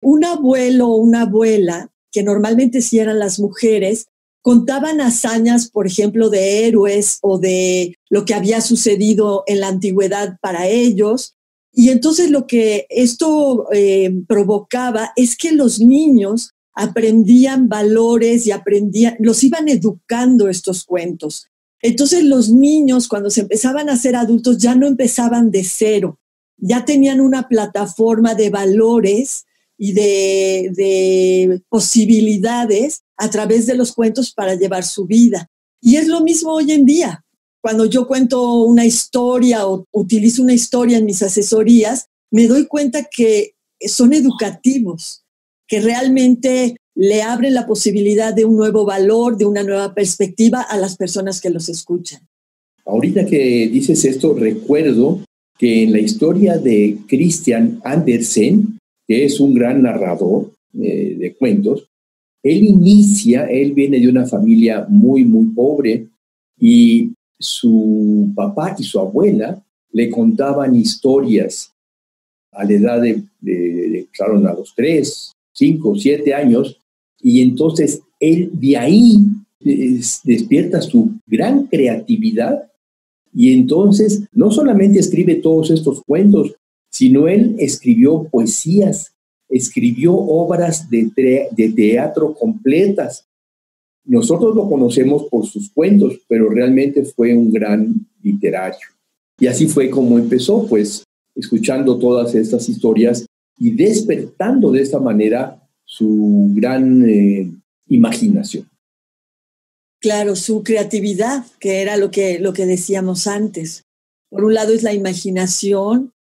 Un 0.00 0.24
abuelo 0.24 0.88
o 0.88 0.96
una 0.96 1.22
abuela, 1.22 1.90
que 2.10 2.22
normalmente 2.22 2.80
sí 2.80 2.98
eran 2.98 3.18
las 3.18 3.38
mujeres, 3.38 4.06
contaban 4.42 5.00
hazañas, 5.00 5.70
por 5.70 5.86
ejemplo, 5.86 6.30
de 6.30 6.66
héroes 6.66 7.18
o 7.22 7.38
de 7.38 7.94
lo 8.08 8.24
que 8.24 8.34
había 8.34 8.60
sucedido 8.60 9.44
en 9.46 9.60
la 9.60 9.68
antigüedad 9.68 10.38
para 10.40 10.68
ellos. 10.68 11.34
Y 11.72 11.90
entonces 11.90 12.30
lo 12.30 12.46
que 12.46 12.86
esto 12.88 13.66
eh, 13.72 14.10
provocaba 14.26 15.12
es 15.16 15.36
que 15.36 15.52
los 15.52 15.80
niños 15.80 16.52
aprendían 16.72 17.68
valores 17.68 18.46
y 18.46 18.52
aprendían, 18.52 19.16
los 19.18 19.42
iban 19.42 19.68
educando 19.68 20.48
estos 20.48 20.84
cuentos. 20.84 21.48
Entonces 21.82 22.24
los 22.24 22.50
niños 22.50 23.08
cuando 23.08 23.30
se 23.30 23.42
empezaban 23.42 23.88
a 23.88 23.96
ser 23.96 24.16
adultos 24.16 24.58
ya 24.58 24.74
no 24.74 24.86
empezaban 24.86 25.50
de 25.50 25.64
cero, 25.64 26.18
ya 26.56 26.84
tenían 26.84 27.20
una 27.20 27.48
plataforma 27.48 28.34
de 28.34 28.50
valores 28.50 29.44
y 29.78 29.92
de, 29.92 30.70
de 30.74 31.62
posibilidades 31.68 33.02
a 33.16 33.30
través 33.30 33.66
de 33.66 33.76
los 33.76 33.92
cuentos 33.92 34.32
para 34.32 34.54
llevar 34.54 34.84
su 34.84 35.06
vida. 35.06 35.48
Y 35.80 35.96
es 35.96 36.08
lo 36.08 36.20
mismo 36.20 36.52
hoy 36.52 36.72
en 36.72 36.84
día. 36.84 37.24
Cuando 37.62 37.86
yo 37.86 38.06
cuento 38.06 38.62
una 38.62 38.84
historia 38.84 39.66
o 39.66 39.84
utilizo 39.92 40.42
una 40.42 40.54
historia 40.54 40.98
en 40.98 41.04
mis 41.04 41.22
asesorías, 41.22 42.06
me 42.30 42.46
doy 42.46 42.66
cuenta 42.66 43.04
que 43.04 43.54
son 43.80 44.12
educativos 44.12 45.24
que 45.66 45.80
realmente 45.80 46.76
le 46.94 47.22
abren 47.22 47.54
la 47.54 47.66
posibilidad 47.66 48.34
de 48.34 48.44
un 48.44 48.56
nuevo 48.56 48.84
valor, 48.84 49.36
de 49.36 49.44
una 49.44 49.62
nueva 49.62 49.94
perspectiva 49.94 50.62
a 50.62 50.76
las 50.76 50.96
personas 50.96 51.40
que 51.40 51.50
los 51.50 51.68
escuchan. 51.68 52.26
Ahorita 52.84 53.24
que 53.26 53.68
dices 53.70 54.04
esto, 54.04 54.34
recuerdo 54.34 55.20
que 55.58 55.84
en 55.84 55.92
la 55.92 56.00
historia 56.00 56.56
de 56.58 56.96
Christian 57.06 57.80
Andersen, 57.84 58.77
que 59.08 59.24
es 59.24 59.40
un 59.40 59.54
gran 59.54 59.82
narrador 59.82 60.52
eh, 60.74 61.16
de 61.18 61.34
cuentos, 61.34 61.88
él 62.42 62.62
inicia, 62.62 63.46
él 63.46 63.72
viene 63.72 63.98
de 63.98 64.08
una 64.08 64.26
familia 64.26 64.86
muy, 64.88 65.24
muy 65.24 65.46
pobre 65.46 66.06
y 66.58 67.10
su 67.38 68.30
papá 68.34 68.76
y 68.78 68.84
su 68.84 69.00
abuela 69.00 69.64
le 69.90 70.10
contaban 70.10 70.76
historias 70.76 71.72
a 72.52 72.64
la 72.64 72.72
edad 72.72 73.00
de, 73.00 73.22
de, 73.40 74.08
a 74.20 74.52
los 74.52 74.74
tres, 74.76 75.32
cinco, 75.52 75.96
siete 75.96 76.34
años, 76.34 76.78
y 77.20 77.40
entonces 77.42 78.02
él 78.20 78.50
de 78.52 78.76
ahí 78.76 79.18
despierta 80.24 80.80
su 80.80 81.12
gran 81.26 81.66
creatividad 81.66 82.70
y 83.32 83.52
entonces 83.52 84.24
no 84.32 84.50
solamente 84.50 84.98
escribe 84.98 85.36
todos 85.36 85.70
estos 85.70 86.02
cuentos, 86.04 86.54
sino 86.90 87.28
él 87.28 87.56
escribió 87.58 88.24
poesías, 88.24 89.12
escribió 89.48 90.14
obras 90.14 90.88
de, 90.90 91.10
teatro 91.74 92.34
completas. 92.34 93.26
nosotros 94.04 94.54
lo 94.54 94.68
conocemos 94.68 95.24
por 95.24 95.46
sus 95.46 95.70
cuentos, 95.70 96.18
pero 96.28 96.48
realmente 96.48 97.04
fue 97.04 97.34
un 97.34 97.50
gran 97.50 97.94
literario. 98.22 98.88
Y 99.38 99.46
así 99.46 99.66
fue 99.66 99.90
como 99.90 100.18
empezó, 100.18 100.66
pues, 100.66 101.04
escuchando 101.34 101.98
todas 101.98 102.34
estas 102.34 102.68
historias 102.68 103.26
y 103.58 103.70
despertando 103.70 104.72
de 104.72 104.82
esta 104.82 104.98
manera 104.98 105.62
su 105.84 106.50
gran 106.54 107.08
eh, 107.08 107.50
imaginación. 107.88 108.68
Claro, 110.00 110.36
su 110.36 110.62
creatividad, 110.62 111.44
que 111.58 111.82
era 111.82 111.96
lo 111.96 112.10
que, 112.10 112.38
lo 112.38 112.52
que 112.52 112.66
decíamos 112.66 113.26
antes. 113.26 113.84
Por 114.30 114.44
un 114.44 114.54
lado 114.54 114.72
es 114.72 114.82
la 114.82 114.92
imaginación 114.92 116.12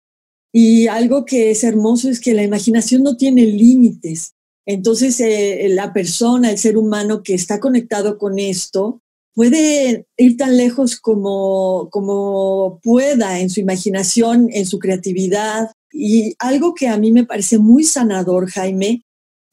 y 0.59 0.87
algo 0.87 1.27
que 1.27 1.51
es 1.51 1.65
hermoso 1.65 2.09
es 2.09 2.19
que 2.19 2.33
la 2.33 2.43
imaginación 2.43 3.03
no 3.03 3.19
tiene 3.19 3.45
límites. 3.45 4.33
Entonces 4.65 5.21
eh, 5.21 5.67
la 5.69 5.93
persona, 5.93 6.51
el 6.51 6.57
ser 6.57 6.79
humano 6.79 7.23
que 7.23 7.35
está 7.35 7.61
conectado 7.61 8.17
con 8.17 8.39
esto, 8.39 9.03
puede 9.35 10.07
ir 10.17 10.39
tan 10.39 10.57
lejos 10.57 10.99
como, 10.99 11.91
como 11.91 12.81
pueda 12.83 13.39
en 13.39 13.51
su 13.51 13.61
imaginación, 13.61 14.49
en 14.51 14.65
su 14.65 14.79
creatividad. 14.79 15.73
Y 15.93 16.35
algo 16.39 16.73
que 16.73 16.89
a 16.89 16.97
mí 16.97 17.13
me 17.13 17.27
parece 17.27 17.59
muy 17.59 17.85
sanador, 17.85 18.49
Jaime, 18.49 19.05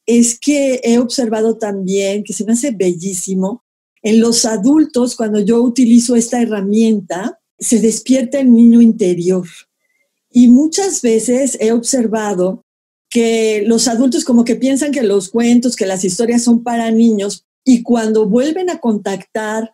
es 0.06 0.40
que 0.40 0.80
he 0.86 1.00
observado 1.00 1.58
también, 1.58 2.24
que 2.24 2.32
se 2.32 2.46
me 2.46 2.54
hace 2.54 2.72
bellísimo, 2.72 3.62
en 4.04 4.22
los 4.22 4.46
adultos, 4.46 5.18
cuando 5.18 5.42
yo 5.42 5.62
utilizo 5.62 6.16
esta 6.16 6.42
herramienta, 6.42 7.42
se 7.60 7.82
despierta 7.82 8.40
el 8.40 8.54
niño 8.54 8.80
interior. 8.80 9.46
Y 10.34 10.48
muchas 10.48 11.02
veces 11.04 11.58
he 11.62 11.72
observado 11.72 12.64
que 13.10 13.64
los 13.68 13.88
adultos 13.88 14.26
como 14.26 14.44
que 14.44 14.56
piensan 14.56 14.92
que 14.92 15.04
los 15.04 15.30
cuentos, 15.30 15.76
que 15.76 15.86
las 15.86 16.04
historias 16.04 16.42
son 16.42 16.64
para 16.64 16.90
niños 16.90 17.46
y 17.64 17.84
cuando 17.84 18.28
vuelven 18.28 18.72
a 18.72 18.80
contactar 18.80 19.72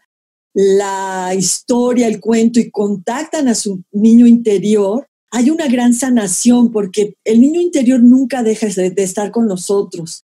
la 0.54 1.34
historia, 1.34 2.08
el 2.08 2.20
cuento 2.20 2.60
y 2.60 2.70
contactan 2.70 3.48
a 3.48 3.56
su 3.56 3.82
niño 3.94 4.28
interior, 4.28 5.08
hay 5.32 5.50
una 5.50 5.68
gran 5.68 5.94
sanación 5.94 6.72
porque 6.74 7.16
el 7.24 7.40
niño 7.40 7.62
interior 7.62 8.02
nunca 8.02 8.44
deja 8.44 8.68
de, 8.68 8.94
estar 8.98 9.32
con 9.32 9.48
nosotros. 9.48 10.26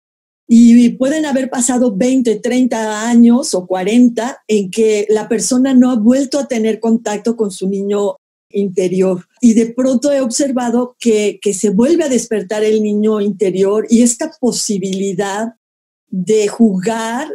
Y 0.46 0.90
pueden 0.90 1.26
haber 1.26 1.50
pasado 1.50 1.96
20, 1.96 2.36
30 2.36 3.08
años 3.08 3.54
o 3.54 3.66
40 3.66 4.44
en 4.50 4.70
que 4.72 5.06
la 5.10 5.30
persona 5.30 5.74
no 5.74 5.92
ha 5.92 5.96
vuelto 5.96 6.40
a 6.40 6.48
tener 6.48 6.82
contacto 6.82 7.38
con 7.38 7.52
su 7.52 7.70
niño 7.70 8.18
interior. 8.58 9.26
Y 9.42 9.54
de 9.54 9.68
pronto 9.68 10.12
he 10.12 10.22
observado 10.22 10.96
que, 11.00 11.40
que 11.42 11.54
se 11.54 11.70
vuelve 11.70 12.04
a 12.04 12.10
despertar 12.10 12.64
el 12.64 12.82
niño 12.82 13.22
interior 13.22 13.86
y 13.90 14.02
esta 14.02 14.32
posibilidad 14.40 15.56
de 16.10 16.48
jugar, 16.48 17.30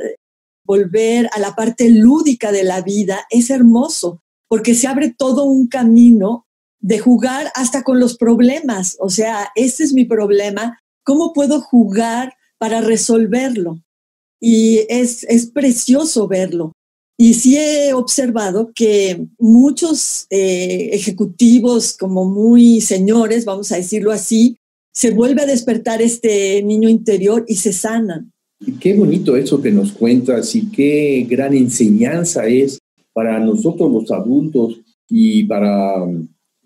volver 0.65 1.29
a 1.33 1.39
la 1.39 1.55
parte 1.55 1.91
lúdica 1.91 2.53
de 2.53 2.65
la 2.65 2.81
vida 2.81 3.27
es 3.31 3.51
hermoso, 3.51 4.23
porque 4.49 4.75
se 4.75 4.87
abre 4.87 5.15
todo 5.17 5.45
un 5.45 5.69
camino 5.69 6.47
de 6.81 6.99
jugar 6.99 7.51
hasta 7.55 7.83
con 7.83 8.01
los 8.01 8.17
problemas. 8.17 8.97
O 9.01 9.09
sea, 9.09 9.51
este 9.55 9.85
es 9.85 9.93
mi 9.93 10.05
problema, 10.05 10.81
¿cómo 11.05 11.33
puedo 11.33 11.61
jugar 11.61 12.35
para 12.59 12.81
resolverlo? 12.81 13.81
Y 14.41 14.81
es, 14.89 15.25
es 15.25 15.47
precioso 15.47 16.27
verlo. 16.27 16.73
Y 17.23 17.35
sí 17.35 17.57
he 17.57 17.95
observado 17.95 18.73
que 18.75 19.29
muchos 19.39 20.27
eh, 20.29 20.91
ejecutivos, 20.93 21.97
como 21.97 22.25
muy 22.25 22.81
señores, 22.81 23.45
vamos 23.45 23.71
a 23.71 23.77
decirlo 23.77 24.11
así, 24.11 24.57
se 24.93 25.13
vuelve 25.13 25.43
a 25.43 25.47
despertar 25.47 26.03
este 26.03 26.61
niño 26.65 26.89
interior 26.89 27.45
y 27.47 27.55
se 27.55 27.73
sanan. 27.73 28.33
qué 28.81 28.95
bonito 28.95 29.37
eso 29.37 29.63
que 29.63 29.71
nos 29.71 29.93
cuentas 29.93 30.53
y 30.57 30.69
qué 30.73 31.25
gran 31.31 31.55
enseñanza 31.55 32.49
es 32.49 32.81
para 33.13 33.39
nosotros 33.39 33.93
los 33.93 34.11
adultos 34.11 34.81
y 35.09 35.45
para 35.45 36.05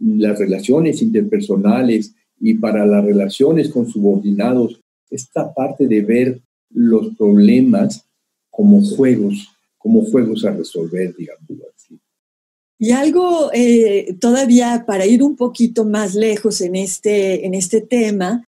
las 0.01 0.39
relaciones 0.39 1.03
interpersonales 1.03 2.15
y 2.41 2.55
para 2.55 2.87
las 2.87 3.05
relaciones 3.05 3.69
con 3.69 3.91
subordinados, 3.91 4.81
esta 5.11 5.53
parte 5.53 5.87
de 5.87 6.01
ver 6.01 6.41
los 6.71 7.15
problemas 7.15 8.07
como 8.51 8.83
juegos, 8.83 9.51
como 9.87 10.05
juegos 10.05 10.45
a 10.45 10.51
resolver, 10.51 11.15
digamos 11.15 11.45
así. 11.77 11.97
Y 12.77 12.91
algo 12.91 13.53
eh, 13.53 14.17
todavía 14.21 14.83
para 14.85 15.07
ir 15.07 15.23
un 15.23 15.37
poquito 15.37 15.85
más 15.85 16.17
lejos 16.17 16.61
en 16.61 16.75
este, 16.75 17.47
en 17.47 17.55
este 17.55 17.83
tema, 17.83 18.45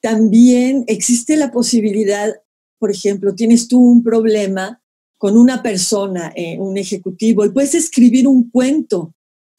también 0.00 0.84
existe 0.86 1.36
la 1.36 1.52
posibilidad, 1.52 2.34
por 2.78 2.90
ejemplo, 2.90 3.34
tienes 3.34 3.68
tú 3.68 3.78
un 3.78 4.02
problema 4.02 4.80
con 5.18 5.36
una 5.36 5.62
persona, 5.62 6.32
eh, 6.34 6.58
un 6.58 6.78
ejecutivo, 6.78 7.44
y 7.44 7.50
puedes 7.50 7.74
escribir 7.74 8.26
un 8.26 8.48
cuento 8.48 9.12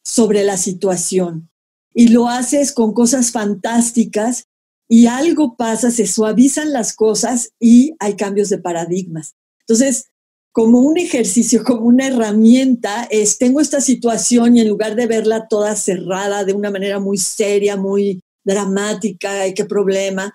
sobre 0.04 0.44
la 0.44 0.58
situación 0.58 1.52
y 1.94 2.08
lo 2.08 2.28
haces 2.28 2.72
con 2.72 2.94
cosas 2.94 3.30
fantásticas 3.30 4.48
y 4.90 5.06
algo 5.06 5.56
pasa, 5.56 5.92
se 5.92 6.08
suavizan 6.08 6.74
las 6.74 6.96
cosas 6.96 7.52
y 7.60 7.94
hay 8.00 8.16
cambios 8.16 8.50
de 8.50 8.58
paradigmas. 8.58 9.36
Entonces, 9.60 10.08
como 10.56 10.80
un 10.80 10.98
ejercicio, 10.98 11.66
como 11.66 11.82
una 11.82 12.08
herramienta, 12.08 13.10
es, 13.12 13.38
tengo 13.38 13.60
esta 13.60 13.82
situación 13.82 14.56
y 14.56 14.62
en 14.62 14.70
lugar 14.70 14.96
de 14.96 15.06
verla 15.06 15.50
toda 15.50 15.76
cerrada 15.76 16.46
de 16.46 16.54
una 16.54 16.72
manera 16.72 16.98
muy 16.98 17.18
seria, 17.18 17.76
muy 17.76 18.22
dramática, 18.46 19.46
y 19.46 19.54
qué 19.54 19.66
problema, 19.66 20.34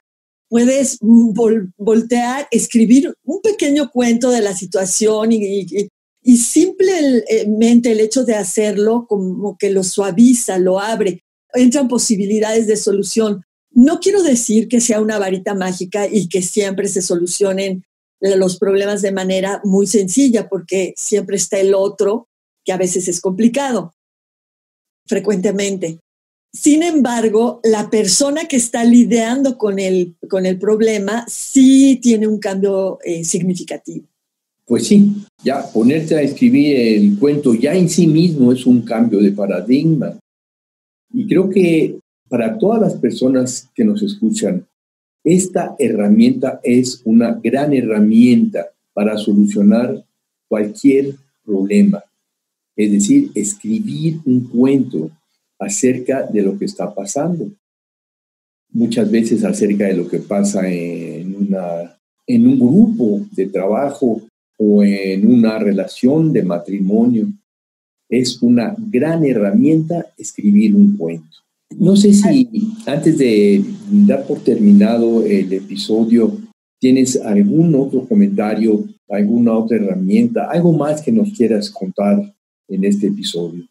puedes 0.51 0.99
voltear, 1.01 2.47
escribir 2.51 3.15
un 3.25 3.41
pequeño 3.41 3.91
cuento 3.91 4.29
de 4.29 4.43
la 4.43 4.55
situación 4.55 5.33
y, 5.33 5.67
y 6.23 6.37
simplemente 6.37 7.93
el 7.93 8.01
hecho 8.01 8.23
de 8.23 8.35
hacerlo 8.35 9.07
como 9.09 9.57
que 9.57 9.71
lo 9.71 9.83
suaviza, 9.83 10.59
lo 10.59 10.81
abre, 10.81 11.23
entran 11.55 11.89
posibilidades 11.89 12.67
de 12.67 12.77
solución. 12.77 13.43
No 13.71 14.01
quiero 14.01 14.23
decir 14.23 14.69
que 14.69 14.83
sea 14.83 15.01
una 15.01 15.19
varita 15.19 15.55
mágica 15.55 16.07
y 16.07 16.29
que 16.29 16.43
siempre 16.43 16.89
se 16.89 17.01
solucionen 17.01 17.85
los 18.21 18.59
problemas 18.59 19.03
de 19.03 19.13
manera 19.13 19.61
muy 19.65 19.87
sencilla, 19.87 20.49
porque 20.49 20.95
siempre 20.97 21.37
está 21.37 21.59
el 21.59 21.75
otro, 21.75 22.29
que 22.65 22.73
a 22.73 22.77
veces 22.77 23.09
es 23.09 23.21
complicado, 23.21 23.95
frecuentemente. 25.07 25.99
Sin 26.53 26.83
embargo, 26.83 27.61
la 27.63 27.91
persona 27.91 28.47
que 28.47 28.57
está 28.57 28.85
lidiando 28.85 29.57
con 29.57 29.79
el, 29.79 30.17
con 30.29 30.47
el 30.47 30.59
problema 30.59 31.25
sí 31.29 31.99
tiene 32.03 32.27
un 32.27 32.39
cambio 32.39 32.99
eh, 33.05 33.25
significativo. 33.25 34.07
Pues 34.67 34.87
sí, 34.87 35.13
ya 35.43 35.67
ponerte 35.73 36.15
a 36.15 36.23
escribir 36.23 36.77
el 36.77 37.19
cuento 37.19 37.55
ya 37.55 37.75
en 37.75 37.89
sí 37.89 38.07
mismo 38.07 38.53
es 38.53 38.67
un 38.67 38.83
cambio 38.83 39.21
de 39.21 39.33
paradigma. 39.33 40.19
Y 41.13 41.27
creo 41.27 41.51
que 41.51 41.99
para 42.29 42.57
todas 42.57 42.81
las 42.81 42.95
personas 42.95 43.69
que 43.75 43.85
nos 43.85 44.03
escuchan, 44.03 44.65
esta 45.25 45.75
herramienta 45.79 46.61
es 46.63 47.03
una 47.05 47.39
gran 47.43 47.75
herramienta 47.75 48.69
para 48.93 49.17
solucionar 49.19 50.05
cualquier 50.49 51.15
problema. 51.45 52.03
Es 52.77 52.91
decir, 52.91 53.31
escribir 53.35 54.21
un 54.25 54.49
cuento 54.49 55.11
acerca 55.59 56.23
de 56.23 56.43
lo 56.43 56.59
que 56.59 56.65
está 56.65 56.95
pasando. 56.95 57.51
Muchas 58.73 59.11
veces 59.11 59.45
acerca 59.45 59.87
de 59.87 59.95
lo 59.95 60.09
que 60.09 60.21
pasa 60.21 60.69
en, 60.69 61.35
un 61.35 62.59
grupo 62.59 63.27
de 63.33 63.47
trabajo 63.47 64.23
o 64.57 64.83
en 64.83 65.31
una 65.31 65.59
relación 65.59 66.33
de 66.33 66.43
matrimonio. 66.43 67.27
Es 68.09 68.41
una 68.43 68.75
gran 68.79 69.25
herramienta 69.25 70.07
escribir 70.17 70.75
un 70.75 70.97
cuento. 70.97 71.39
No 71.77 71.97
sé 71.97 72.13
si 72.13 72.49
antes 72.87 73.19
de 73.19 73.65
dar 73.91 74.27
por 74.27 74.41
terminado 74.41 75.25
el 75.25 75.53
episodio, 75.53 76.37
tienes 76.81 77.17
algún 77.17 77.75
otro 77.75 78.07
comentario, 78.07 78.85
alguna 79.09 79.57
otra 79.57 79.77
herramienta, 79.77 80.51
algo 80.51 80.73
más 80.73 81.03
que 81.03 81.13
nos 81.13 81.31
quieras 81.33 81.71
contar 81.71 82.35
en 82.69 82.85
este 82.85 83.07
episodio. 83.09 83.67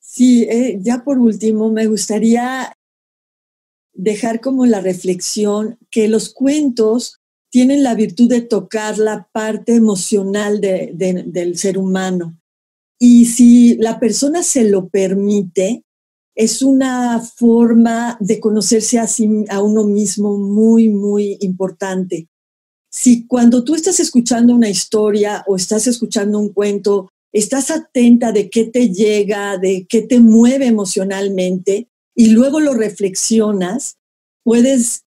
Sí, 0.00 0.44
eh, 0.44 0.78
ya 0.82 1.02
por 1.04 1.18
último, 1.18 1.70
me 1.70 1.86
gustaría 1.86 2.72
dejar 3.92 4.40
como 4.40 4.66
la 4.66 4.80
reflexión 4.80 5.78
que 5.90 6.08
los 6.08 6.32
cuentos 6.32 7.20
tienen 7.50 7.82
la 7.82 7.94
virtud 7.94 8.28
de 8.28 8.40
tocar 8.40 8.98
la 8.98 9.28
parte 9.32 9.74
emocional 9.74 10.60
del 10.60 11.58
ser 11.58 11.78
humano. 11.78 12.38
Y 12.98 13.26
si 13.26 13.76
la 13.76 13.98
persona 13.98 14.42
se 14.42 14.68
lo 14.68 14.88
permite, 14.88 15.84
es 16.40 16.62
una 16.62 17.20
forma 17.20 18.16
de 18.18 18.40
conocerse 18.40 18.98
a, 18.98 19.06
a 19.50 19.62
uno 19.62 19.84
mismo 19.84 20.38
muy, 20.38 20.88
muy 20.88 21.36
importante. 21.40 22.28
Si 22.90 23.26
cuando 23.26 23.62
tú 23.62 23.74
estás 23.74 24.00
escuchando 24.00 24.54
una 24.54 24.70
historia 24.70 25.44
o 25.46 25.56
estás 25.56 25.86
escuchando 25.86 26.38
un 26.38 26.48
cuento, 26.54 27.10
estás 27.30 27.70
atenta 27.70 28.32
de 28.32 28.48
qué 28.48 28.64
te 28.64 28.88
llega, 28.88 29.58
de 29.58 29.86
qué 29.86 30.00
te 30.00 30.18
mueve 30.18 30.64
emocionalmente 30.64 31.88
y 32.16 32.30
luego 32.30 32.58
lo 32.58 32.72
reflexionas, 32.72 33.98
puedes 34.42 35.02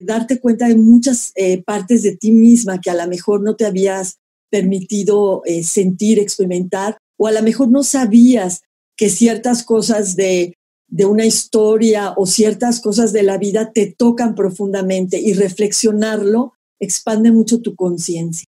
darte 0.00 0.40
cuenta 0.40 0.66
de 0.66 0.74
muchas 0.74 1.30
eh, 1.36 1.62
partes 1.62 2.02
de 2.02 2.16
ti 2.16 2.32
misma 2.32 2.80
que 2.80 2.90
a 2.90 2.94
lo 2.94 3.06
mejor 3.06 3.40
no 3.40 3.54
te 3.54 3.66
habías 3.66 4.16
permitido 4.50 5.42
eh, 5.44 5.62
sentir, 5.62 6.18
experimentar, 6.18 6.98
o 7.16 7.28
a 7.28 7.32
lo 7.32 7.40
mejor 7.40 7.68
no 7.70 7.84
sabías 7.84 8.62
que 8.96 9.10
ciertas 9.10 9.62
cosas 9.62 10.16
de, 10.16 10.56
de 10.92 11.06
una 11.06 11.24
historia 11.24 12.12
o 12.18 12.26
ciertas 12.26 12.78
cosas 12.78 13.14
de 13.14 13.22
la 13.22 13.38
vida 13.38 13.72
te 13.72 13.94
tocan 13.96 14.34
profundamente 14.34 15.18
y 15.18 15.32
reflexionarlo 15.32 16.52
expande 16.78 17.32
mucho 17.32 17.62
tu 17.62 17.74
conciencia. 17.74 18.44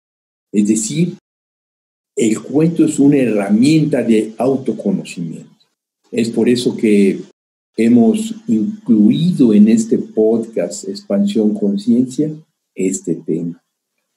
Es 0.50 0.66
decir, 0.66 1.18
el 2.16 2.40
cuento 2.40 2.82
es 2.86 2.98
una 2.98 3.18
herramienta 3.18 4.02
de 4.02 4.32
autoconocimiento. 4.38 5.50
Es 6.10 6.30
por 6.30 6.48
eso 6.48 6.74
que 6.74 7.20
hemos 7.76 8.34
incluido 8.48 9.52
en 9.52 9.68
este 9.68 9.98
podcast 9.98 10.88
Expansión 10.88 11.52
Conciencia 11.52 12.30
este 12.74 13.16
tema. 13.16 13.62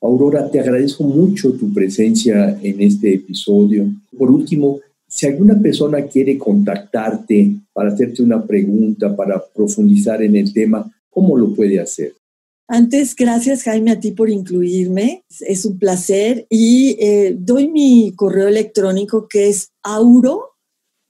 Aurora, 0.02 0.50
te 0.50 0.62
agradezco 0.62 1.04
mucho 1.04 1.52
tu 1.54 1.74
presencia 1.74 2.58
en 2.64 2.82
este 2.82 3.16
episodio. 3.16 3.92
Por 4.18 4.32
último, 4.32 4.80
si 5.14 5.28
alguna 5.28 5.60
persona 5.60 6.08
quiere 6.08 6.40
contactarte 6.40 7.52
para 7.72 7.92
hacerte 7.92 8.24
una 8.24 8.44
pregunta, 8.44 9.16
para 9.16 9.46
profundizar 9.46 10.24
en 10.24 10.36
el 10.36 10.52
tema, 10.52 10.92
¿cómo 11.12 11.38
lo 11.38 11.54
puede 11.54 11.80
hacer? 11.80 12.16
Antes, 12.68 13.16
gracias 13.16 13.62
Jaime 13.62 13.92
a 13.92 14.00
ti 14.00 14.10
por 14.10 14.32
incluirme, 14.32 15.24
es 15.42 15.66
un 15.66 15.78
placer 15.78 16.48
y 16.50 16.98
eh, 17.00 17.36
doy 17.38 17.68
mi 17.68 18.14
correo 18.16 18.48
electrónico 18.48 19.28
que 19.28 19.50
es 19.50 19.70
auro 19.84 20.56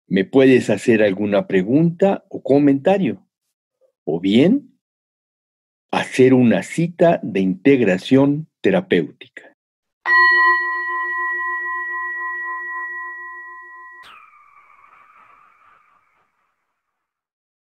me 0.07 0.25
puedes 0.25 0.71
hacer 0.71 1.03
alguna 1.03 1.47
pregunta 1.47 2.25
o 2.29 2.43
comentario. 2.43 3.27
O 4.05 4.21
bien 4.21 4.79
hacer 5.91 6.35
una 6.35 6.63
cita 6.63 7.21
de 7.23 7.41
integración 7.41 8.49
terapéutica. 8.61 9.53